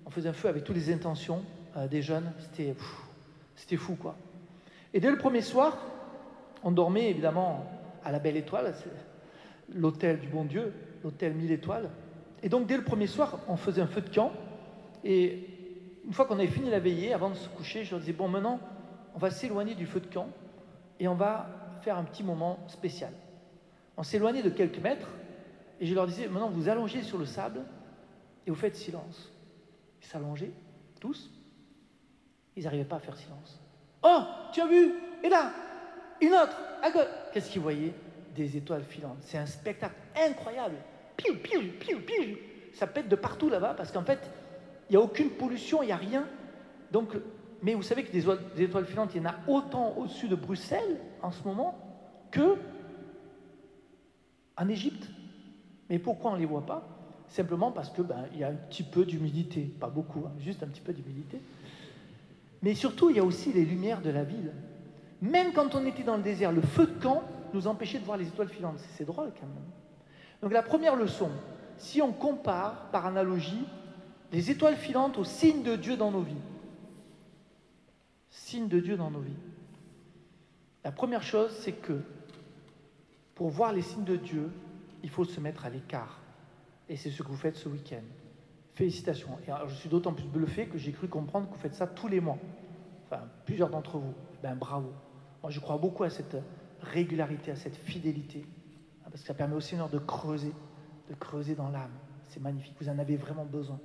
[0.07, 1.45] On faisait un feu avec toutes les intentions
[1.77, 2.33] euh, des jeunes.
[2.41, 2.75] C'était,
[3.55, 4.17] c'était fou, quoi.
[4.93, 5.79] Et dès le premier soir,
[6.63, 7.67] on dormait évidemment
[8.05, 8.75] à la Belle Étoile,
[9.73, 11.91] l'hôtel du bon Dieu, l'hôtel mille étoiles.
[12.43, 14.33] Et donc dès le premier soir, on faisait un feu de camp.
[15.05, 15.49] Et
[16.05, 18.29] une fois qu'on avait fini la veillée, avant de se coucher, je leur disais, bon
[18.29, 18.61] maintenant,
[19.15, 20.29] on va s'éloigner du feu de camp
[20.99, 23.13] et on va faire un petit moment spécial.
[23.97, 25.09] On s'éloignait de quelques mètres
[25.81, 27.61] et je leur disais, maintenant vous allongez sur le sable
[28.47, 29.33] et vous faites silence.
[30.01, 30.53] Ils s'allongeaient,
[31.01, 31.31] tous.
[32.57, 33.61] Ils n'arrivaient pas à faire silence.
[34.03, 34.93] Oh, tu as vu?
[35.23, 35.53] Et là,
[36.23, 37.03] une autre, à gauche.
[37.33, 37.93] Qu'est-ce qu'ils voyaient
[38.35, 39.19] Des étoiles filantes.
[39.21, 40.77] C'est un spectacle incroyable.
[41.17, 42.37] Piou, piou, piou, piou.
[42.73, 44.31] Ça pète de partout là-bas parce qu'en fait,
[44.89, 46.27] il n'y a aucune pollution, il n'y a rien.
[46.91, 47.15] Donc
[47.63, 50.99] mais vous savez que des étoiles, filantes, il y en a autant au-dessus de Bruxelles
[51.23, 51.79] en ce moment
[52.33, 52.57] que
[54.57, 55.09] en Égypte.
[55.89, 56.89] Mais pourquoi on ne les voit pas?
[57.29, 60.67] Simplement parce qu'il ben, y a un petit peu d'humidité, pas beaucoup, hein, juste un
[60.67, 61.41] petit peu d'humidité.
[62.63, 64.53] Mais surtout, il y a aussi les lumières de la ville.
[65.23, 67.23] Même quand on était dans le désert, le feu de camp
[67.55, 68.81] nous empêchait de voir les étoiles filantes.
[68.97, 69.71] C'est drôle quand même.
[70.43, 71.31] Donc la première leçon,
[71.79, 73.65] si on compare par analogie
[74.33, 76.35] les étoiles filantes aux signes de Dieu dans nos vies,
[78.31, 79.37] signe de Dieu dans nos vies.
[80.85, 82.01] La première chose, c'est que
[83.37, 84.51] pour voir les signes de Dieu,
[85.05, 86.19] il faut se mettre à l'écart.
[86.89, 88.03] Et c'est ce que vous faites ce week-end.
[88.75, 89.39] Félicitations.
[89.47, 92.09] Et je suis d'autant plus bluffé que j'ai cru comprendre que vous faites ça tous
[92.09, 92.39] les mois.
[93.05, 94.15] Enfin, plusieurs d'entre vous.
[94.43, 94.93] Ben bravo.
[95.43, 96.37] Moi, je crois beaucoup à cette
[96.81, 98.45] régularité, à cette fidélité.
[99.05, 100.53] Hein, parce que ça permet au Seigneur de creuser,
[101.09, 101.93] de creuser dans l'âme.
[102.29, 102.75] C'est magnifique.
[102.81, 103.79] Vous en avez vraiment besoin.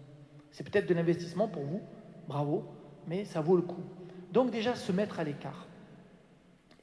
[0.52, 1.82] C'est peut-être de l'investissement pour vous.
[2.28, 2.66] Bravo.
[3.08, 3.84] Mais ça vaut le coup.
[4.32, 5.68] Donc déjà se mettre à l'écart.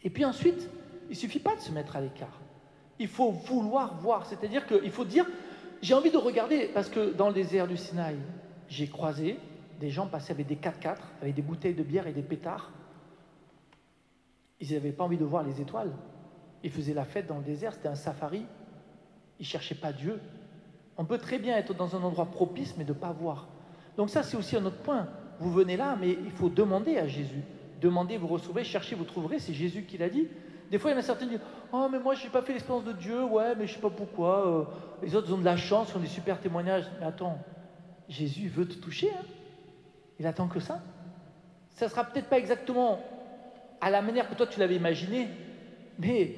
[0.03, 0.68] Et puis ensuite,
[1.09, 2.41] il ne suffit pas de se mettre à l'écart.
[2.99, 5.27] Il faut vouloir voir, c'est-à-dire qu'il faut dire,
[5.83, 8.16] j'ai envie de regarder, parce que dans le désert du Sinaï,
[8.68, 9.39] j'ai croisé
[9.81, 12.70] des gens passer avec des 4x4, avec des bouteilles de bière et des pétards.
[14.61, 15.93] Ils n'avaient pas envie de voir les étoiles.
[16.63, 18.47] Ils faisaient la fête dans le désert, c'était un safari.
[19.39, 20.21] Ils ne cherchaient pas Dieu.
[20.97, 23.49] On peut très bien être dans un endroit propice, mais ne pas voir.
[23.97, 27.07] Donc ça, c'est aussi un autre point vous venez là, mais il faut demander à
[27.07, 27.45] Jésus.
[27.77, 30.29] Demandez, vous recevrez, cherchez, vous trouverez, c'est Jésus qui l'a dit.
[30.71, 32.41] Des fois, il y en a certains qui disent Oh, mais moi, je n'ai pas
[32.43, 34.47] fait l'expérience de Dieu, ouais, mais je ne sais pas pourquoi.
[34.47, 34.65] euh,
[35.03, 36.93] les autres ont de la chance, ils ont des super témoignages.
[36.99, 37.45] Mais attends,
[38.09, 39.13] Jésus veut te toucher.
[39.15, 39.27] hein.
[40.19, 40.83] Il attend que ça.
[41.71, 43.14] Ça sera peut-être pas exactement
[43.85, 45.28] à la manière que toi tu l'avais imaginé,
[45.99, 46.35] mais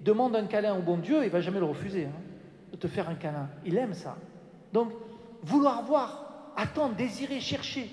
[0.00, 2.20] demande un câlin au bon Dieu, il va jamais le refuser, hein,
[2.72, 3.50] de te faire un câlin.
[3.66, 4.16] Il aime ça.
[4.72, 4.92] Donc,
[5.42, 7.90] vouloir voir, attendre, désirer, chercher.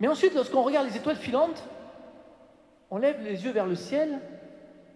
[0.00, 1.62] Mais ensuite, lorsqu'on regarde les étoiles filantes,
[2.90, 4.20] on lève les yeux vers le ciel.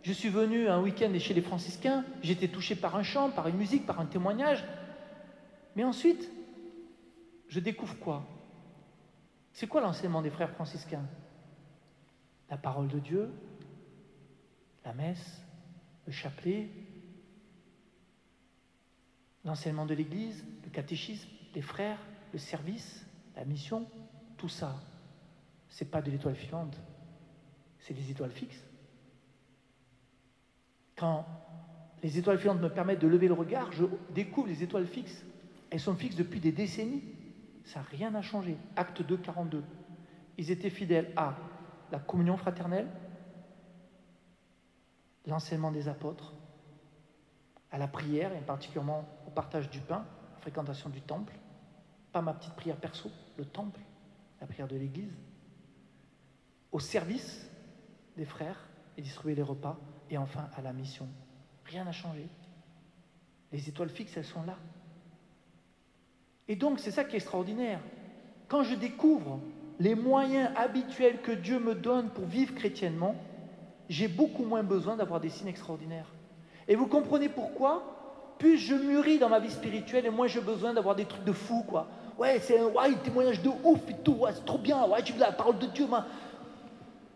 [0.03, 3.57] Je suis venu un week-end chez les franciscains, été touché par un chant, par une
[3.57, 4.65] musique, par un témoignage.
[5.77, 6.31] Mais ensuite,
[7.49, 8.25] je découvre quoi?
[9.53, 11.05] C'est quoi l'enseignement des frères franciscains?
[12.53, 13.31] La parole de Dieu,
[14.85, 15.43] la messe,
[16.05, 16.69] le chapelet,
[19.43, 21.99] l'enseignement de l'Église, le catéchisme, les frères,
[22.31, 23.89] le service, la mission,
[24.37, 24.79] tout ça,
[25.71, 26.79] c'est pas de l'étoile filante,
[27.79, 28.63] c'est des étoiles fixes.
[30.95, 31.25] Quand
[32.03, 35.25] les étoiles filantes me permettent de lever le regard, je découvre les étoiles fixes.
[35.71, 37.03] Elles sont fixes depuis des décennies.
[37.65, 38.59] Ça rien à changer.
[38.77, 39.65] Acte 2, 42.
[40.37, 41.35] Ils étaient fidèles à
[41.93, 42.89] la communion fraternelle,
[45.27, 46.33] l'enseignement des apôtres,
[47.71, 51.35] à la prière, et particulièrement au partage du pain, la fréquentation du temple,
[52.11, 53.81] pas ma petite prière perso, le temple,
[54.41, 55.15] la prière de l'Église,
[56.73, 57.49] au service
[58.17, 59.79] des frères et distribuer les repas,
[60.09, 61.09] et enfin à la mission.
[61.67, 62.27] Rien n'a changé.
[63.53, 64.57] Les étoiles fixes, elles sont là.
[66.49, 67.81] Et donc, c'est ça qui est extraordinaire.
[68.49, 69.41] Quand je découvre
[69.81, 73.15] les moyens habituels que Dieu me donne pour vivre chrétiennement,
[73.89, 76.13] j'ai beaucoup moins besoin d'avoir des signes extraordinaires.
[76.69, 78.35] Et vous comprenez pourquoi?
[78.39, 81.33] Plus je mûris dans ma vie spirituelle et moins j'ai besoin d'avoir des trucs de
[81.33, 81.89] fou, quoi.
[82.19, 85.13] Ouais, c'est un, ouais, témoignage de ouf et tout, ouais, c'est trop bien, ouais, tu
[85.13, 86.05] veux la parole de Dieu, man.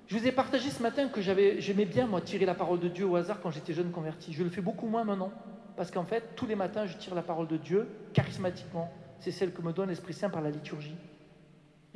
[0.07, 3.07] Je vous ai partagé ce matin que j'aimais bien, moi, tirer la parole de Dieu
[3.07, 4.33] au hasard quand j'étais jeune converti.
[4.33, 5.33] Je le fais beaucoup moins maintenant.
[5.77, 8.89] Parce qu'en fait, tous les matins, je tire la parole de Dieu charismatiquement.
[9.19, 10.95] C'est celle que me donne l'Esprit Saint par la liturgie.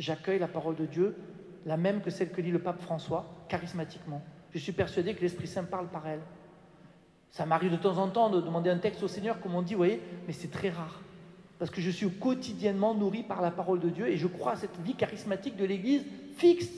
[0.01, 1.15] J'accueille la parole de Dieu,
[1.67, 4.23] la même que celle que lit le pape François, charismatiquement.
[4.51, 6.23] Je suis persuadé que l'Esprit Saint parle par elle.
[7.31, 9.75] Ça m'arrive de temps en temps de demander un texte au Seigneur, comme on dit,
[9.75, 11.03] vous voyez, mais c'est très rare.
[11.59, 14.57] Parce que je suis quotidiennement nourri par la parole de Dieu et je crois à
[14.57, 16.07] cette vie charismatique de l'Église
[16.39, 16.71] fixe.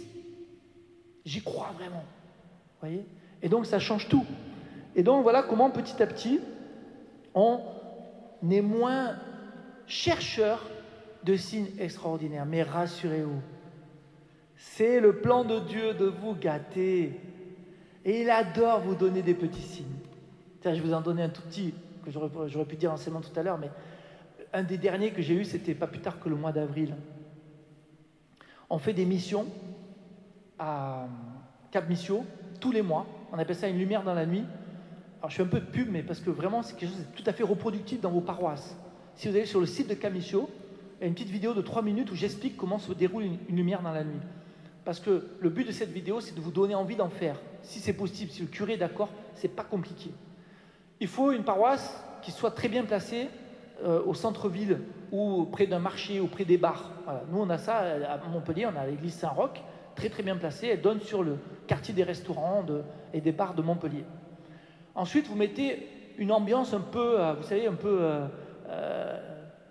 [1.24, 2.02] J'y crois vraiment.
[2.80, 3.06] voyez
[3.40, 4.26] Et donc ça change tout.
[4.96, 6.40] Et donc voilà comment petit à petit,
[7.34, 7.60] on
[8.50, 9.14] est moins
[9.86, 10.66] chercheur
[11.24, 12.46] de signes extraordinaires.
[12.46, 13.40] Mais rassurez-vous,
[14.56, 17.20] c'est le plan de Dieu de vous gâter.
[18.04, 19.86] Et il adore vous donner des petits signes.
[20.60, 23.42] Tiens, je vous en donner un tout petit, que j'aurais pu dire enseignement tout à
[23.42, 23.70] l'heure, mais
[24.52, 26.94] un des derniers que j'ai eu, c'était pas plus tard que le mois d'avril.
[28.68, 29.46] On fait des missions
[30.58, 31.06] à
[31.70, 32.24] Cap Missio
[32.60, 33.06] tous les mois.
[33.32, 34.44] On appelle ça une lumière dans la nuit.
[35.20, 37.16] Alors je fais un peu de pub, mais parce que vraiment c'est quelque chose de
[37.16, 38.76] tout à fait reproductif dans vos paroisses.
[39.14, 40.12] Si vous allez sur le site de Cap
[41.02, 43.92] A une petite vidéo de 3 minutes où j'explique comment se déroule une, lumière dans
[43.92, 44.20] la nuit.
[44.84, 47.36] Parce que le but de cette vidéo, c'est de vous donner envie d'en faire.
[47.62, 50.10] Si c'est possible, si le curé est d'accord, c'est pas compliqué.
[51.00, 53.28] Il faut une paroisse qui soit très bien placée
[53.84, 54.78] euh, au centre-ville
[55.10, 56.90] ou près d'un marché ou près des bars.
[57.30, 59.60] Nous, on a ça à Montpellier, on a l'église Saint-Roch,
[59.96, 60.68] très très bien placée.
[60.68, 61.36] Elle donne sur le
[61.66, 62.64] quartier des restaurants
[63.12, 64.04] et des bars de Montpellier.
[64.94, 65.88] Ensuite, vous mettez
[66.18, 68.26] une ambiance un peu, euh, vous savez, un peu euh,
[68.68, 69.18] euh,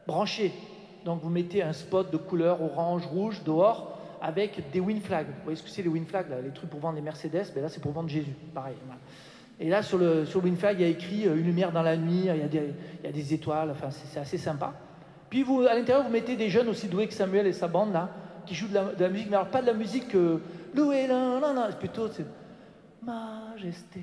[0.08, 0.52] branchée.
[1.06, 5.28] Donc, vous mettez un spot de couleur orange, rouge dehors avec des win flags.
[5.28, 7.52] Vous voyez ce que c'est les win flags, là, les trucs pour vendre des Mercedes?
[7.56, 8.34] Ben Là, c'est pour vendre Jésus.
[8.54, 8.76] Pareil.
[9.60, 12.26] Et là, sur le, sur flag, il y a écrit une lumière dans la nuit,
[12.26, 14.74] il y a des, étoiles, enfin, c'est assez sympa.
[15.30, 17.94] Puis, vous, à l'intérieur, vous mettez des jeunes aussi doués que Samuel et sa bande,
[17.94, 18.10] là,
[18.46, 20.40] qui jouent de la, musique, mais alors pas de la musique euh,
[20.76, 22.26] loué, là, là, là, plutôt, c'est
[23.04, 24.02] Majesté,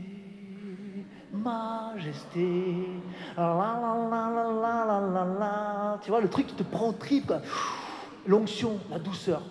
[1.33, 2.74] majesté.
[3.37, 6.01] La la la la la la la.
[6.03, 6.95] Tu vois, le truc qui te prend
[8.26, 9.43] L'onction, la douceur.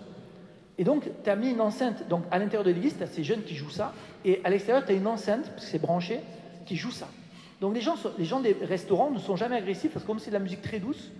[0.76, 2.08] Et donc, tu as mis une enceinte.
[2.08, 3.92] Donc, à l'intérieur de l'église, tu as ces jeunes qui jouent ça.
[4.24, 6.20] Et à l'extérieur, tu as une enceinte, parce que c'est branché,
[6.66, 7.08] qui joue ça.
[7.60, 10.40] Donc, les gens, des restaurants ne sont jamais agressifs, parce que comme c'est de la
[10.40, 11.10] musique très douce,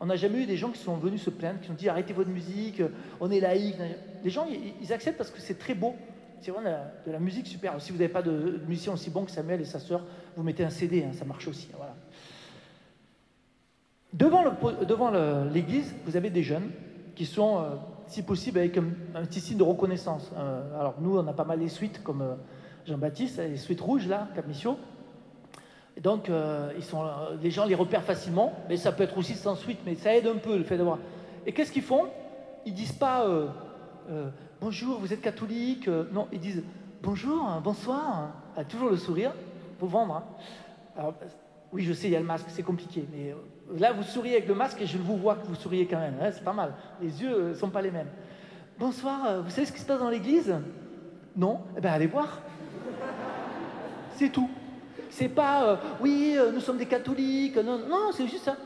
[0.00, 2.12] on n'a jamais eu des gens qui sont venus se plaindre, qui ont dit arrêtez
[2.12, 2.82] votre musique,
[3.20, 3.76] on est laïque.
[4.24, 4.46] Les gens,
[4.82, 5.94] ils acceptent parce que c'est très beau.
[6.44, 6.68] C'est vraiment
[7.06, 7.80] de la, musique super.
[7.80, 10.04] Si vous n'avez pas de, musicien aussi bon que Samuel et sa sœur,
[10.36, 11.70] vous mettez un CD, hein, ça marche aussi.
[11.74, 11.94] Voilà.
[14.12, 15.10] Devant
[15.54, 16.70] l'église, vous avez des jeunes
[17.16, 17.68] qui sont, euh,
[18.08, 20.32] si possible, avec un, petit signe de reconnaissance.
[20.36, 22.34] Euh, alors, nous, on a pas mal les suites, comme euh,
[22.84, 24.44] Jean-Baptiste, les suites rouges, là, Cap
[26.02, 26.28] donc,
[26.76, 27.04] ils sont,
[27.40, 30.26] les gens les repèrent facilement, mais ça peut être aussi sans suite, mais ça aide
[30.26, 30.98] un peu le fait d'avoir.
[31.46, 32.08] Et qu'est-ce qu'ils font?
[32.66, 33.24] Ils disent pas
[34.64, 35.88] bonjour, vous êtes catholique.
[35.88, 36.62] non, ils disent
[37.02, 39.32] bonjour, bonsoir, a toujours le sourire
[39.78, 40.14] pour vendre.
[40.14, 40.24] Hein.
[40.96, 41.14] Alors,
[41.70, 44.36] oui, je sais, il y a le masque, c'est compliqué, mais euh, là, vous souriez
[44.36, 46.14] avec le masque et je vous vois que vous souriez quand même.
[46.18, 46.72] Hein, c'est pas mal.
[47.02, 48.08] Les yeux ne euh, sont pas les mêmes.
[48.78, 50.54] Bonsoir, euh, vous savez ce qui se passe dans l'église?
[51.36, 51.60] Non?
[51.76, 52.40] Eh bien, allez voir.
[54.16, 54.48] C'est tout.
[55.10, 57.56] C'est pas, oui, nous sommes des catholiques.
[57.56, 58.56] Non, non, c'est juste ça.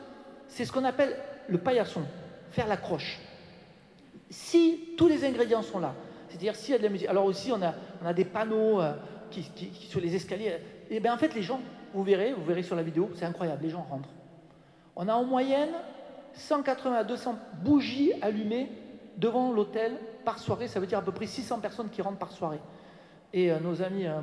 [0.47, 1.17] C'est ce qu'on appelle
[1.49, 2.03] le paillasson,
[2.53, 3.19] faire la croche.
[4.31, 5.95] Si tous les ingrédients sont là,
[6.29, 8.81] c'est-à-dire s'il y a de la musique, alors aussi on a, des panneaux
[9.31, 10.59] qui, sur les escaliers,
[10.91, 11.61] et eh bien en fait les gens
[11.95, 14.11] vous verrez, vous verrez sur la vidéo, c'est incroyable, les gens rentrent.
[14.97, 15.71] On a en moyenne
[16.35, 18.71] 180 à 200 bougies allumées
[19.17, 22.33] devant l'hôtel par soirée, ça veut dire à peu près 600 personnes qui rentrent par
[22.33, 22.61] soirée.
[23.33, 24.21] Et euh, nos amis euh,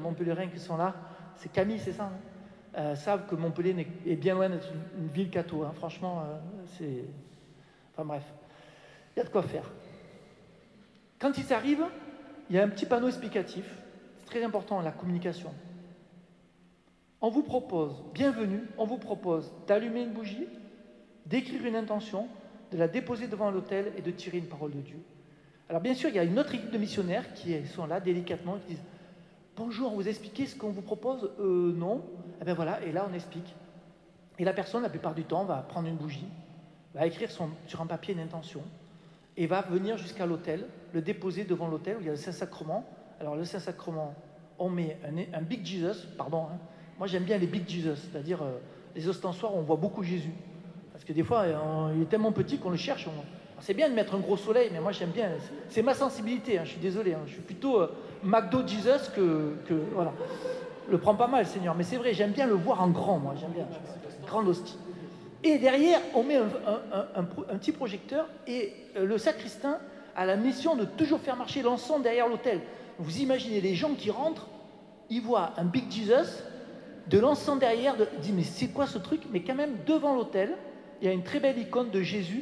[0.51, 0.95] qui sont là,
[1.35, 2.11] c'est Camille, c'est ça, hein,
[2.77, 5.63] euh, savent que Montpellier est bien loin d'être une, ville catho.
[5.63, 5.73] Hein.
[5.75, 6.23] Franchement,
[6.77, 7.05] c'est.
[7.93, 8.23] Enfin bref,
[9.15, 9.71] il y a de quoi faire.
[11.19, 11.85] Quand ils arrivent,
[12.49, 13.65] il y a un petit panneau explicatif.
[14.19, 15.51] C'est très important, la communication
[17.25, 20.47] on vous propose, bienvenue, on vous propose d'allumer une bougie,
[21.25, 22.27] d'écrire une intention,
[22.71, 24.99] de la déposer devant l'autel et de tirer une parole de Dieu.
[25.67, 28.59] Alors bien sûr, il y a une autre équipe de missionnaires qui sont là délicatement,
[28.59, 28.83] qui disent
[29.55, 31.31] Bonjour, vous expliquez ce qu'on vous propose?
[31.39, 31.97] Euh, Non.
[31.97, 33.55] Et eh bien voilà, et là on explique.
[34.37, 36.27] Et la personne, la plupart du temps, va prendre une bougie,
[36.93, 38.61] va écrire sur un papier une intention,
[39.37, 42.85] et va venir jusqu'à l'autel, le déposer devant l'autel où il y a le Saint-Sacrement.
[43.19, 44.13] Alors le Saint-Sacrement,
[44.59, 44.97] on met
[45.33, 46.57] un, Big Jesus, pardon, hein,
[46.97, 48.59] moi, j'aime bien les Big Jesus, c'est-à-dire euh,
[48.95, 50.31] les ostensoirs où on voit beaucoup Jésus.
[50.93, 53.07] Parce que des fois, euh, il est tellement petit qu'on le cherche.
[53.59, 55.29] C'est bien de mettre un gros soleil, mais moi, j'aime bien.
[55.69, 57.13] C'est ma sensibilité, hein, je suis désolé.
[57.13, 57.21] Hein.
[57.25, 57.91] je suis plutôt euh,
[58.23, 59.55] McDo Jesus que.
[59.93, 60.13] Voilà.
[60.89, 61.75] Le prends pas mal, Seigneur.
[61.75, 63.33] Mais c'est vrai, j'aime bien le voir en grand, moi.
[63.39, 63.67] J'aime bien.
[64.25, 64.77] Grande hostie.
[65.45, 69.77] Et derrière, on met un, petit projecteur et le sacristain
[70.15, 72.61] a la mission de toujours faire marcher l'encens derrière l'autel.
[72.97, 74.47] Vous imaginez les gens qui rentrent,
[75.11, 76.41] ils voient un Big Jesus
[77.07, 79.21] de l'encens derrière, de, dit mais c'est quoi ce truc?
[79.31, 80.49] Mais quand même, devant l'autel,
[80.99, 82.41] il y a une très belle icône de Jésus,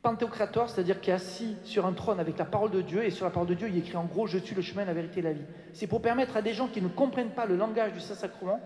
[0.00, 3.26] panthéocrator, c'est-à-dire qui est assis sur un trône avec la parole de Dieu, et sur
[3.26, 5.22] la parole de Dieu, il écrit en gros Je suis le chemin, la vérité et
[5.22, 5.44] la vie.
[5.74, 8.58] C'est pour permettre à des gens qui ne comprennent pas le langage du Saint-Sacrement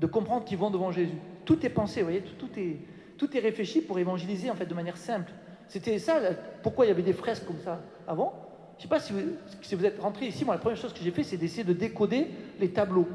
[0.00, 1.16] de comprendre qu'ils vont devant Jésus.
[1.44, 2.78] Tout est pensé, vous voyez, tout, est,
[3.18, 5.30] tout est réfléchi pour évangéliser en fait de manière simple.
[5.68, 6.18] C'était ça,
[6.62, 8.34] pourquoi il y avait des fresques comme ça avant.
[8.78, 11.10] Je ne sais pas si vous, êtes rentré ici, moi la première chose que j'ai
[11.10, 12.28] fait, c'est d'essayer de décoder
[12.58, 13.06] les tableaux.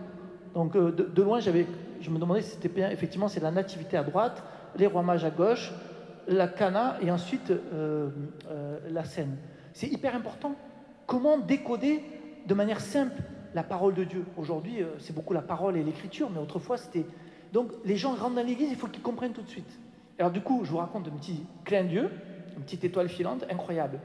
[0.54, 4.04] Donc euh, de, loin, je me demandais si c'était bien, effectivement, c'est la nativité à
[4.04, 4.44] droite,
[4.78, 5.74] les rois mages à gauche,
[6.28, 8.10] la cana et ensuite euh,
[8.50, 9.38] euh, la scène.
[9.74, 10.56] C'est hyper important.
[11.08, 12.04] Comment décoder
[12.46, 13.22] de manière simple
[13.56, 17.06] la parole de Dieu Aujourd'hui, c'est beaucoup la parole et l'écriture, mais autrefois, c'était.
[17.54, 19.80] Donc les gens rentrent dans l'église, il faut qu'ils comprennent tout de suite.
[20.20, 22.12] Alors du coup, je vous raconte un petit clin d'yeux,
[22.58, 24.00] une petite étoile filante incroyable.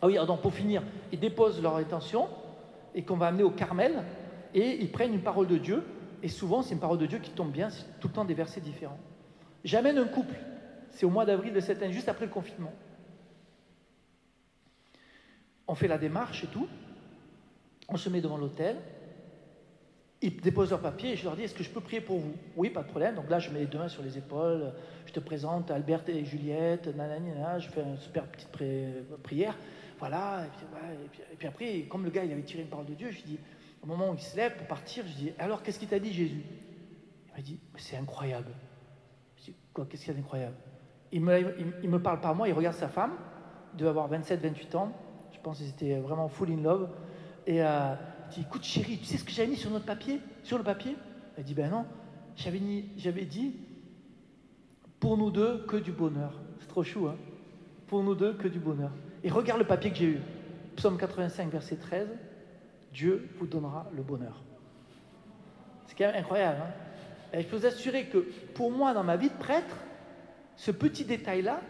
[0.00, 2.28] Ah oui, alors pour finir, ils déposent leur intention
[2.94, 4.04] et qu'on va amener au Carmel
[4.54, 5.84] et ils prennent une parole de Dieu,
[6.22, 8.34] et souvent c'est une parole de Dieu qui tombe bien, c'est tout le temps des
[8.34, 8.98] versets différents.
[9.64, 10.34] J'amène un couple,
[10.90, 12.72] c'est au mois d'avril de cette année, juste après le confinement.
[15.68, 16.66] On fait la démarche et tout,
[17.88, 18.76] on se met devant l'hôtel,
[20.20, 22.34] ils déposent leur papier et je leur dis Est-ce que je peux prier pour vous?
[22.56, 23.16] Oui, pas de problème.
[23.16, 24.72] Donc là, je mets les deux mains sur les épaules,
[25.06, 28.48] je te présente Albert et Juliette, nanana, je fais une super petite
[29.22, 29.56] prière.
[29.98, 30.46] Voilà,
[31.30, 33.38] et puis, après, comme le gars il avait tiré une parole de Dieu, je dis
[33.82, 36.12] au moment où il se lève pour partir, je dis Alors, qu'est-ce qu'il t'a dit,
[36.12, 36.42] Jésus?
[37.28, 38.52] Il m'a dit C'est incroyable.
[39.36, 40.56] Je dis Quoi Qu'est-ce qu'il y a d'incroyable?
[41.10, 43.12] Il me, il, me parle par moi, il regarde sa femme,
[43.74, 44.92] il devait avoir 27-28 ans.
[45.32, 46.88] Je pense qu'ils étaient vraiment full in love.
[47.46, 47.94] Et euh,
[48.30, 50.64] il dit Écoute, chérie, tu sais ce que j'avais mis sur notre papier Sur le
[50.64, 50.96] papier?
[51.36, 51.86] Elle dit Ben non,
[52.36, 53.56] j'avais dit
[55.00, 56.40] Pour nous deux, que du bonheur.
[56.60, 57.16] C'est trop chou, hein
[57.86, 58.90] Pour nous deux, que du bonheur.
[59.24, 60.20] Et regarde le papier que j'ai eu.
[60.76, 62.08] Psaume 85, verset 13.
[62.92, 64.42] Dieu vous donnera le bonheur.
[65.86, 66.58] C'est quand même incroyable.
[66.62, 68.18] Hein Et je peux vous assurer que
[68.54, 69.76] pour moi, dans ma vie de prêtre,
[70.56, 71.60] ce petit détail-là,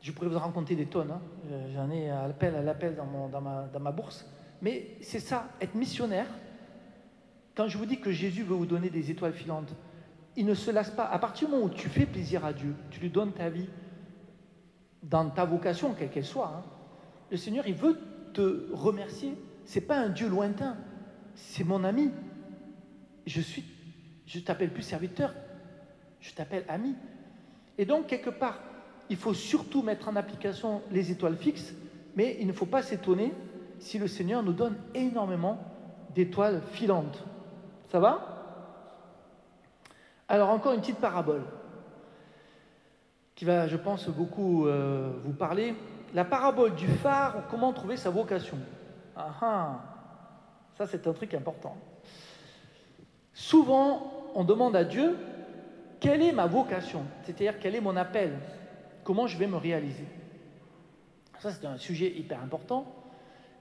[0.00, 1.10] je pourrais vous raconter des tonnes.
[1.10, 1.20] Hein.
[1.50, 4.26] Euh, j'en ai à l'appel, à l'appel dans, dans, ma, dans ma bourse.
[4.62, 6.26] Mais c'est ça, être missionnaire.
[7.54, 9.74] Quand je vous dis que Jésus veut vous donner des étoiles filantes,
[10.36, 11.04] il ne se lasse pas.
[11.04, 13.68] À partir du moment où tu fais plaisir à Dieu, tu lui donnes ta vie
[15.02, 16.64] dans ta vocation, quelle qu'elle soit, hein,
[17.30, 17.98] le Seigneur, il veut
[18.32, 19.36] te remercier
[19.66, 20.76] c'est pas un Dieu lointain,
[21.34, 22.10] c'est mon ami.
[23.26, 23.64] Je suis,
[24.24, 25.34] je t'appelle plus serviteur,
[26.20, 26.94] je t'appelle ami.
[27.76, 28.60] Et donc, quelque part,
[29.10, 31.74] il faut surtout mettre en application les étoiles fixes,
[32.14, 33.32] mais il ne faut pas s'étonner
[33.78, 35.58] si le Seigneur nous donne énormément
[36.14, 37.24] d'étoiles filantes.
[37.88, 38.36] Ça va?
[40.28, 41.42] Alors, encore une petite parabole
[43.34, 45.74] qui va, je pense, beaucoup euh, vous parler.
[46.14, 48.58] La parabole du phare, comment trouver sa vocation?
[49.14, 49.80] Ah, ah
[50.76, 51.76] Ça, c'est un truc important.
[53.34, 55.16] Souvent, on demande à Dieu
[56.00, 58.38] quelle est ma vocation, c'est-à-dire quel est mon appel,
[59.04, 60.06] comment je vais me réaliser?
[61.38, 62.86] Ça, c'est un sujet hyper important.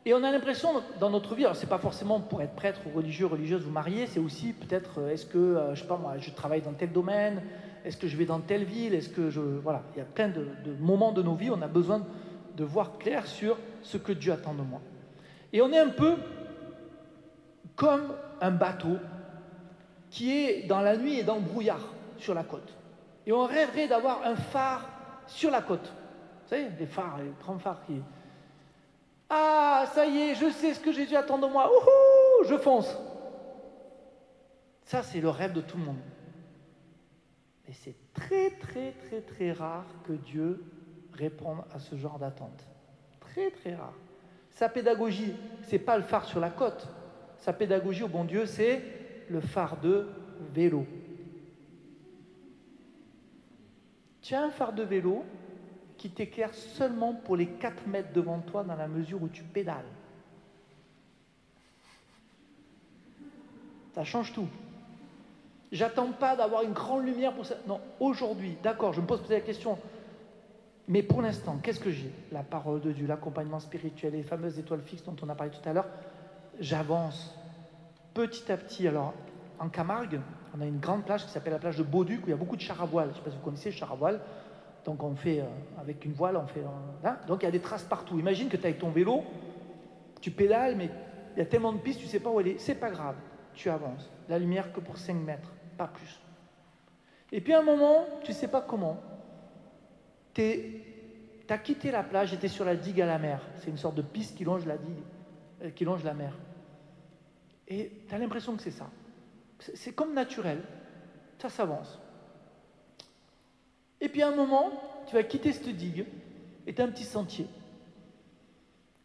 [0.07, 2.95] Et on a l'impression dans notre vie, alors c'est pas forcément pour être prêtre ou
[2.95, 6.19] religieux, religieuse, vous marier, c'est aussi peut-être, euh, est-ce que, euh, je sais pas moi,
[6.19, 7.41] je travaille dans tel domaine,
[7.83, 9.41] est-ce que je vais dans telle ville, est-ce que je.
[9.41, 10.45] Voilà, il y a plein de,
[10.79, 12.05] moments de nos vies, on a besoin
[12.55, 14.79] de voir clair sur ce que Dieu attend de moi.
[15.51, 16.15] Et on est un peu
[17.75, 18.97] comme un bateau
[20.11, 22.73] qui est dans la nuit et dans le brouillard sur la côte.
[23.25, 24.87] Et on rêverait d'avoir un phare
[25.25, 25.91] sur la côte.
[26.43, 28.01] Vous savez, les phares, les grands phares qui,
[29.29, 31.69] ah, ça y est, je sais ce que Jésus attend de moi.
[31.71, 32.95] Ouhou, je fonce.
[34.83, 36.01] Ça, c'est le rêve de tout le monde.
[37.67, 40.63] Mais c'est très, très, très, très rare que Dieu
[41.13, 42.67] réponde à ce genre d'attente.
[43.19, 43.93] Très, très rare.
[44.51, 46.87] Sa pédagogie, c'est pas le phare sur la côte.
[47.37, 48.81] Sa pédagogie au bon Dieu, c'est
[49.29, 50.07] le phare de
[50.53, 50.85] vélo.
[54.21, 55.23] Tu as un phare de vélo,
[56.05, 59.87] qui t'éclaire seulement pour les 4 mètres devant toi dans la mesure où tu pédales.
[63.95, 64.47] Ça change tout.
[65.71, 67.55] J'attends pas d'avoir une grande lumière pour ça.
[67.67, 69.79] Non, aujourd'hui, d'accord, je me pose la question.
[70.87, 72.11] Mais pour l'instant, qu'est-ce que j'ai?
[72.31, 75.67] La parole de Dieu, l'accompagnement spirituel, les fameuses étoiles fixes dont on a parlé tout
[75.67, 75.87] à l'heure.
[76.59, 77.35] J'avance
[78.13, 78.87] petit à petit.
[78.87, 79.15] Alors,
[79.57, 80.19] en Camargue,
[80.55, 82.37] on a une grande plage qui s'appelle la plage de Bauduc où il y a
[82.37, 82.77] beaucoup de chars.
[82.77, 83.97] Je ne sais pas si vous connaissez le char.
[84.85, 85.45] Donc on fait euh,
[85.79, 86.63] avec une voile, on fait.
[87.27, 88.19] Donc il y a des traces partout.
[88.19, 89.23] Imagine que tu es avec ton vélo,
[90.21, 90.89] tu pédales, mais
[91.35, 92.59] il y a tellement de pistes, tu ne sais pas où elle est.
[92.59, 93.15] C'est pas grave,
[93.53, 94.09] tu avances.
[94.29, 96.21] La lumière que pour 5 mètres, pas plus.
[97.31, 99.01] Et puis à un moment, tu ne sais pas comment,
[100.33, 100.43] tu
[101.49, 103.41] as quitté la plage tu es sur la digue à la mer.
[103.59, 105.03] C'est une sorte de piste qui longe la digue,
[105.63, 106.33] euh, qui longe la mer.
[107.67, 108.87] Et tu as l'impression que c'est ça.
[109.59, 110.61] C'est comme naturel.
[111.39, 111.99] Ça s'avance.
[114.05, 114.69] Et puis à un moment,
[115.07, 116.05] tu vas quitter cette digue
[116.67, 117.47] et tu as un petit sentier.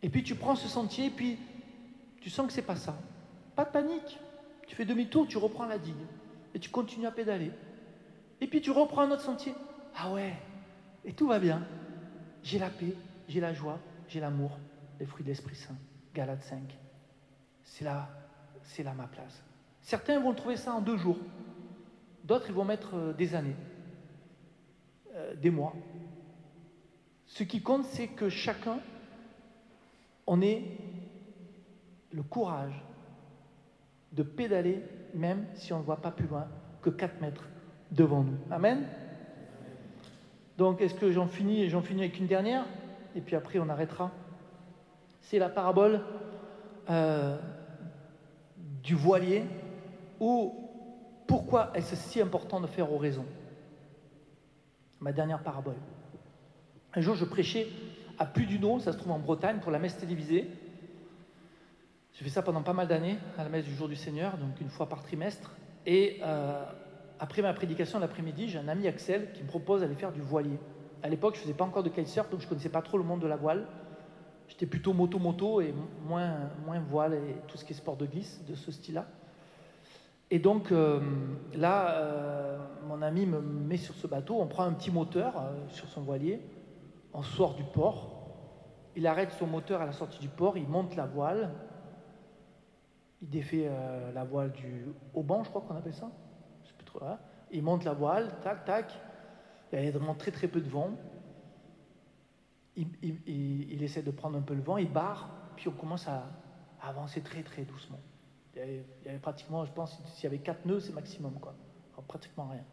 [0.02, 1.38] Et puis tu prends ce sentier et puis
[2.20, 2.94] tu sens que c'est pas ça.
[3.56, 4.18] Pas de panique.
[4.66, 6.04] Tu fais demi-tour, tu reprends la digue
[6.54, 7.50] et tu continues à pédaler.
[8.42, 9.54] Et puis tu reprends un autre sentier.
[9.96, 10.34] Ah ouais,
[11.06, 11.66] et tout va bien.
[12.42, 12.94] J'ai la paix,
[13.26, 14.58] j'ai la joie, j'ai l'amour,
[14.98, 15.76] les fruits de l'Esprit Saint.
[16.14, 16.60] Galate 5.
[17.64, 18.06] C'est là,
[18.64, 19.42] c'est là ma place.
[19.80, 21.18] Certains vont trouver ça en deux jours.
[22.24, 23.56] D'autres, ils vont mettre euh, des années.
[25.20, 25.74] Euh, des mois.
[27.26, 28.80] Ce qui compte, c'est que chacun,
[30.26, 30.62] on ait
[32.12, 32.82] le courage
[34.12, 34.82] de pédaler,
[35.14, 36.48] même si on ne voit pas plus loin
[36.82, 37.48] que 4 mètres
[37.90, 38.36] devant nous.
[38.50, 38.84] Amen
[40.58, 42.66] Donc, est-ce que j'en finis J'en finis avec une dernière,
[43.14, 44.10] et puis après on arrêtera.
[45.20, 46.00] C'est la parabole
[46.88, 47.38] euh,
[48.82, 49.44] du voilier,
[50.18, 50.54] ou
[51.26, 53.24] pourquoi est-ce si important de faire oraison?
[55.00, 55.76] Ma dernière parabole.
[56.94, 57.68] Un jour, je prêchais
[58.18, 58.30] à
[58.62, 60.46] eau, ça se trouve en Bretagne, pour la messe télévisée.
[62.12, 64.60] J'ai fait ça pendant pas mal d'années, à la messe du jour du Seigneur, donc
[64.60, 65.52] une fois par trimestre.
[65.86, 66.64] Et euh,
[67.18, 70.58] après ma prédication l'après-midi, j'ai un ami Axel qui me propose d'aller faire du voilier.
[71.02, 72.98] À l'époque, je ne faisais pas encore de kitesurf, donc je ne connaissais pas trop
[72.98, 73.66] le monde de la voile.
[74.48, 75.72] J'étais plutôt moto-moto et
[76.04, 79.06] moins, moins voile et tout ce qui est sport de glisse de ce style-là.
[80.30, 81.00] Et donc euh,
[81.54, 85.68] là, euh, mon ami me met sur ce bateau, on prend un petit moteur euh,
[85.68, 86.40] sur son voilier,
[87.12, 88.16] on sort du port,
[88.94, 91.50] il arrête son moteur à la sortie du port, il monte la voile,
[93.22, 93.70] il défait
[94.14, 96.10] la voile du banc, je crois qu'on appelle ça,
[96.64, 97.18] je plus trop, hein.
[97.50, 98.92] il monte la voile, tac, tac,
[99.72, 100.90] il y a vraiment très très peu de vent,
[102.76, 106.24] il, il, essaie de prendre un peu le vent, il barre, puis on commence à
[106.80, 107.98] avancer très très doucement.
[108.66, 111.54] Il y, avait, pratiquement, je pense, s'il y avait quatre nœuds, c'est maximum, quoi.
[112.06, 112.64] pratiquement rien.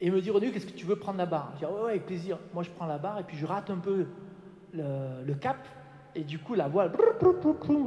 [0.00, 1.52] Et il me dit, René, qu'est-ce que tu veux prendre la barre?
[1.54, 2.38] Je dis, ouais, ouais, avec plaisir.
[2.54, 4.06] Moi, je prends la barre et puis je rate un peu
[4.72, 5.66] le, cap.
[6.14, 6.92] Et du coup, la voile,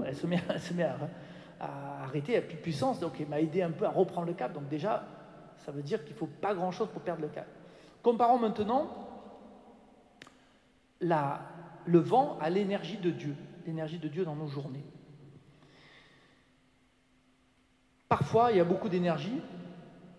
[0.05, 2.99] elle se met, elle se met à, arrêter, elle n'a plus de puissance.
[2.99, 4.53] Donc, il m'a aidé un peu à reprendre le cap.
[4.53, 5.03] Donc, déjà,
[5.57, 7.47] ça veut dire qu'il ne faut pas grand-chose pour perdre le cap.
[8.01, 8.87] Comparons maintenant
[11.01, 13.35] le vent à l'énergie de Dieu,
[13.65, 14.83] l'énergie de Dieu dans nos journées.
[18.09, 19.39] Parfois, il y a beaucoup d'énergie,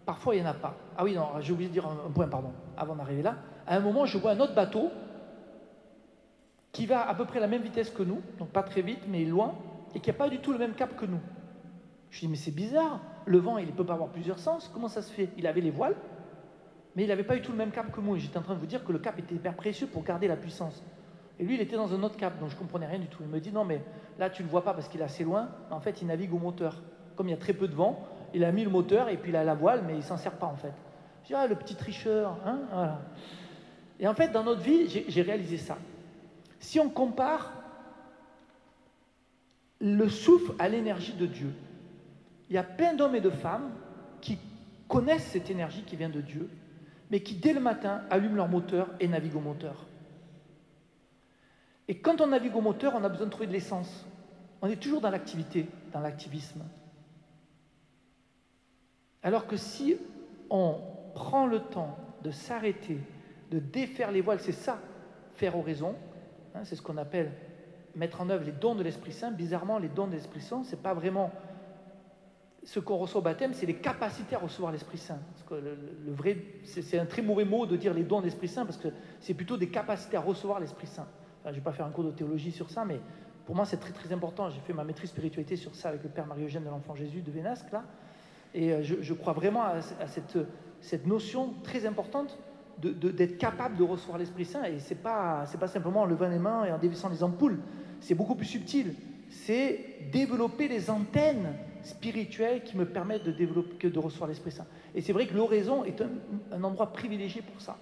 [0.06, 0.76] parfois, il n'y en a pas.
[0.96, 3.36] Ah oui, non, j'ai oublié de dire un, point, pardon, avant d'arriver là.
[3.66, 4.90] À un moment, je vois un autre bateau
[6.70, 9.24] qui va à peu près la même vitesse que nous, donc pas très vite, mais
[9.24, 9.54] loin,
[9.94, 11.20] et qui n'a pas du tout le même cap que nous.
[12.10, 14.88] Je dis, mais c'est bizarre, le vent, il ne peut pas avoir plusieurs sens, comment
[14.88, 15.30] ça se fait?
[15.36, 15.96] Il avait les voiles,
[16.94, 18.16] mais il n'avait pas du tout le même cap que moi.
[18.16, 20.28] Et j'étais en train de vous dire que le cap était hyper précieux pour garder
[20.28, 20.82] la puissance.
[21.38, 23.22] Et lui, il était dans un autre cap, donc je comprenais rien du tout.
[23.22, 23.82] Il me dit non, mais
[24.18, 25.48] là, tu ne le vois pas parce qu'il est assez loin.
[25.70, 26.82] En fait, il navigue au moteur.
[27.20, 28.02] Comme il y a très peu de vent,
[28.32, 30.32] il a mis le moteur et puis il a la voile, mais il s'en sert
[30.32, 30.72] pas en fait.
[31.22, 32.96] Je dis ah, le petit tricheur, hein.
[33.98, 35.76] Et en fait, dans notre vie, j'ai réalisé ça.
[36.60, 37.52] Si on compare
[39.82, 41.52] le souffle à l'énergie de Dieu,
[42.48, 43.70] il y a plein d'hommes et de femmes
[44.22, 44.38] qui
[44.88, 46.48] connaissent cette énergie qui vient de Dieu,
[47.10, 49.84] mais qui dès le matin allument leur moteur et naviguent au moteur.
[51.86, 54.06] Et quand on navigue au moteur, on a besoin de trouver de l'essence.
[54.62, 56.62] On est toujours dans l'activité, dans l'activisme.
[59.22, 59.96] Alors que si
[60.48, 60.76] on
[61.14, 62.98] prend le temps de s'arrêter,
[63.50, 64.78] de défaire les voiles, c'est ça,
[65.34, 65.94] faire oraison,
[66.54, 67.32] hein, c'est ce qu'on appelle
[67.94, 69.30] mettre en œuvre les dons de l'Esprit Saint.
[69.30, 71.30] Bizarrement, les dons de l'Esprit Saint, ce n'est pas vraiment
[72.62, 75.18] ce qu'on reçoit au baptême, c'est les capacités à recevoir l'Esprit Saint.
[75.50, 78.76] Le, vrai, c'est un très mauvais mot de dire les dons de l'Esprit Saint, parce
[78.76, 81.06] que c'est plutôt des capacités à recevoir l'Esprit Saint
[81.44, 83.00] je ne vais pas faire un cours de théologie sur ça, mais
[83.46, 84.50] pour moi, c'est très très important.
[84.50, 87.30] J'ai fait ma maîtrise spiritualité sur ça avec le Père Marie-Eugène de l'Enfant Jésus de
[87.30, 87.84] Vénasque, là.
[88.54, 92.38] Et euh, je, crois vraiment à, cette, notion très importante
[92.78, 94.64] d'être capable de recevoir l'Esprit Saint.
[94.64, 97.60] Et ce n'est pas, pas simplement en levant les mains et en dévissant les ampoules.
[98.00, 98.94] C'est beaucoup plus subtil.
[99.28, 104.66] C'est développer les antennes spirituelles qui me permettent de, développer, de recevoir l'Esprit Saint.
[104.94, 106.02] Et c'est vrai que l'oraison est
[106.52, 107.78] un, endroit privilégié pour ça.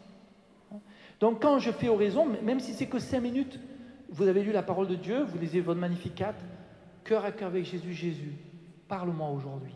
[1.20, 3.58] Donc quand je fais oraison, même si c'est que cinq minutes,
[4.10, 6.34] vous avez lu la parole de Dieu, vous lisez votre magnificat,
[7.04, 8.32] cœur à cœur avec Jésus, Jésus,
[8.86, 9.74] parle-moi aujourd'hui.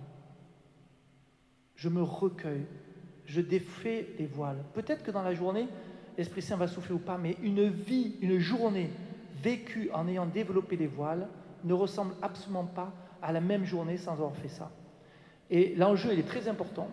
[1.82, 2.64] Je me recueille,
[3.26, 4.62] je défais les voiles.
[4.72, 5.66] Peut-être que dans la journée,
[6.16, 8.88] l'Esprit Saint va souffler ou pas, mais une vie, une journée
[9.42, 11.26] vécue en ayant développé les voiles
[11.64, 14.70] ne ressemble absolument pas à la même journée sans avoir fait ça.
[15.50, 16.88] Et l'enjeu, il est très important.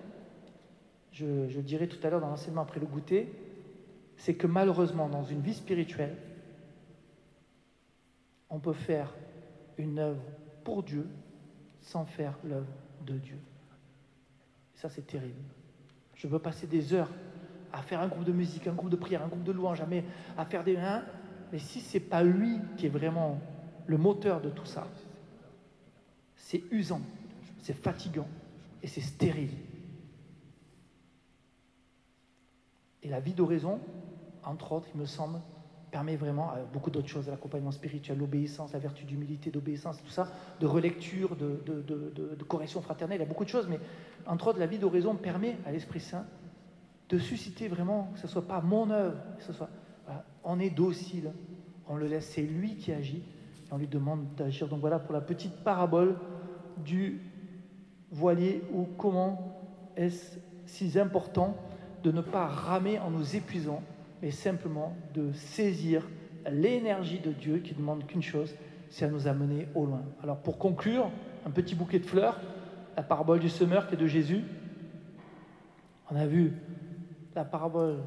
[1.11, 3.31] Je, je dirai tout à l'heure dans l'enseignement après le goûter,
[4.17, 6.17] c'est que malheureusement, dans une vie spirituelle,
[8.49, 9.13] on peut faire
[9.77, 10.23] une œuvre
[10.63, 11.05] pour Dieu
[11.79, 12.73] sans faire l'œuvre
[13.05, 13.37] de Dieu.
[14.79, 15.43] Ça, c'est terrible.
[16.15, 17.09] Je veux passer des heures
[17.73, 19.83] à faire un groupe de musique, un groupe de prière, un groupe de louange,
[20.37, 20.77] à faire des...
[20.77, 21.03] Hein,
[21.51, 23.41] mais si ce n'est pas lui qui est vraiment
[23.87, 24.87] le moteur de tout ça,
[26.37, 27.01] c'est usant,
[27.61, 28.29] c'est fatigant
[28.81, 29.51] et c'est stérile.
[33.03, 33.81] Et la vie d'oraison,
[34.45, 35.41] entre autres, il me semble,
[35.91, 40.27] permet vraiment euh, beaucoup d'autres choses, l'accompagnement spirituel, l'obéissance, la vertu d'humilité, d'obéissance, tout ça,
[40.59, 43.79] de relecture, de, correction fraternelle, il y a beaucoup de choses, mais
[44.25, 46.25] entre autres, la vie d'oraison permet à l'Esprit Saint
[47.09, 49.69] de susciter vraiment, que ce ne soit pas mon œuvre, que ce soit,
[50.43, 51.31] on est docile,
[51.87, 53.23] on le laisse, c'est lui qui agit,
[53.69, 54.67] et on lui demande d'agir.
[54.67, 56.17] Donc voilà pour la petite parabole
[56.77, 57.21] du
[58.11, 59.55] voilier, ou comment
[59.95, 61.55] est-ce si important
[62.03, 63.81] de ne pas ramer en nous épuisant,
[64.21, 66.07] mais simplement de saisir
[66.49, 68.55] l'énergie de Dieu qui demande qu'une chose,
[68.89, 70.03] c'est à nous amener au loin.
[70.23, 71.09] Alors pour conclure,
[71.45, 72.39] un petit bouquet de fleurs,
[72.97, 74.43] la parabole du semeur qui est de Jésus.
[76.11, 76.53] On a vu
[77.35, 77.99] la parabole,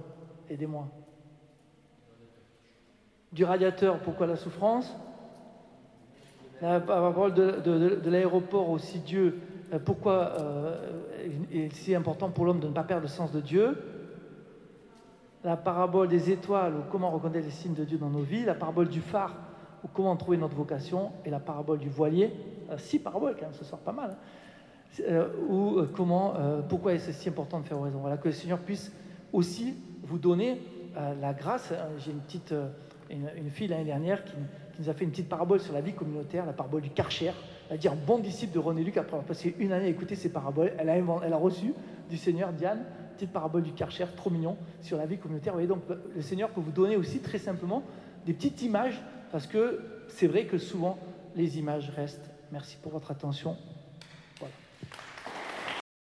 [0.50, 0.88] aidez-moi,
[3.32, 4.94] du radiateur, pourquoi la souffrance?
[6.60, 9.40] La parabole de, l'aéroport aussi, Dieu,
[9.72, 13.78] euh, pourquoi euh, c'est important pour l'homme de ne pas perdre le sens de Dieu?
[15.44, 18.54] La parabole des étoiles, ou comment reconnaître les signes de Dieu dans nos vies, la
[18.54, 19.34] parabole du phare,
[19.82, 22.32] ou comment trouver notre vocation, et la parabole du voilier,
[22.70, 25.02] euh, six paraboles quand même, ce soir pas mal, hein.
[25.08, 26.34] euh, ou euh, comment,
[26.68, 27.98] pourquoi est-ce si important de faire raison.
[27.98, 28.92] Voilà, que le Seigneur puisse
[29.32, 30.60] aussi vous donner
[31.20, 31.72] la grâce.
[31.98, 32.54] J'ai une petite,
[33.08, 34.34] une, fille l'année dernière qui,
[34.78, 37.32] nous a fait une petite parabole sur la vie communautaire, la parabole du Karcher.
[37.68, 39.88] Elle a dit un bon disciple de René Luc, après avoir passé une année à
[39.88, 40.88] écouter ces paraboles, elle
[41.32, 41.72] a reçu
[42.10, 42.84] du Seigneur Diane
[43.26, 45.52] parabole du Karcher, trop mignon, sur la vie communautaire.
[45.52, 45.82] Vous voyez, donc
[46.14, 47.82] le Seigneur peut vous donner aussi très simplement
[48.26, 49.00] des petites images,
[49.30, 50.98] parce que c'est vrai que souvent
[51.34, 52.30] les images restent.
[52.50, 53.56] Merci pour votre attention.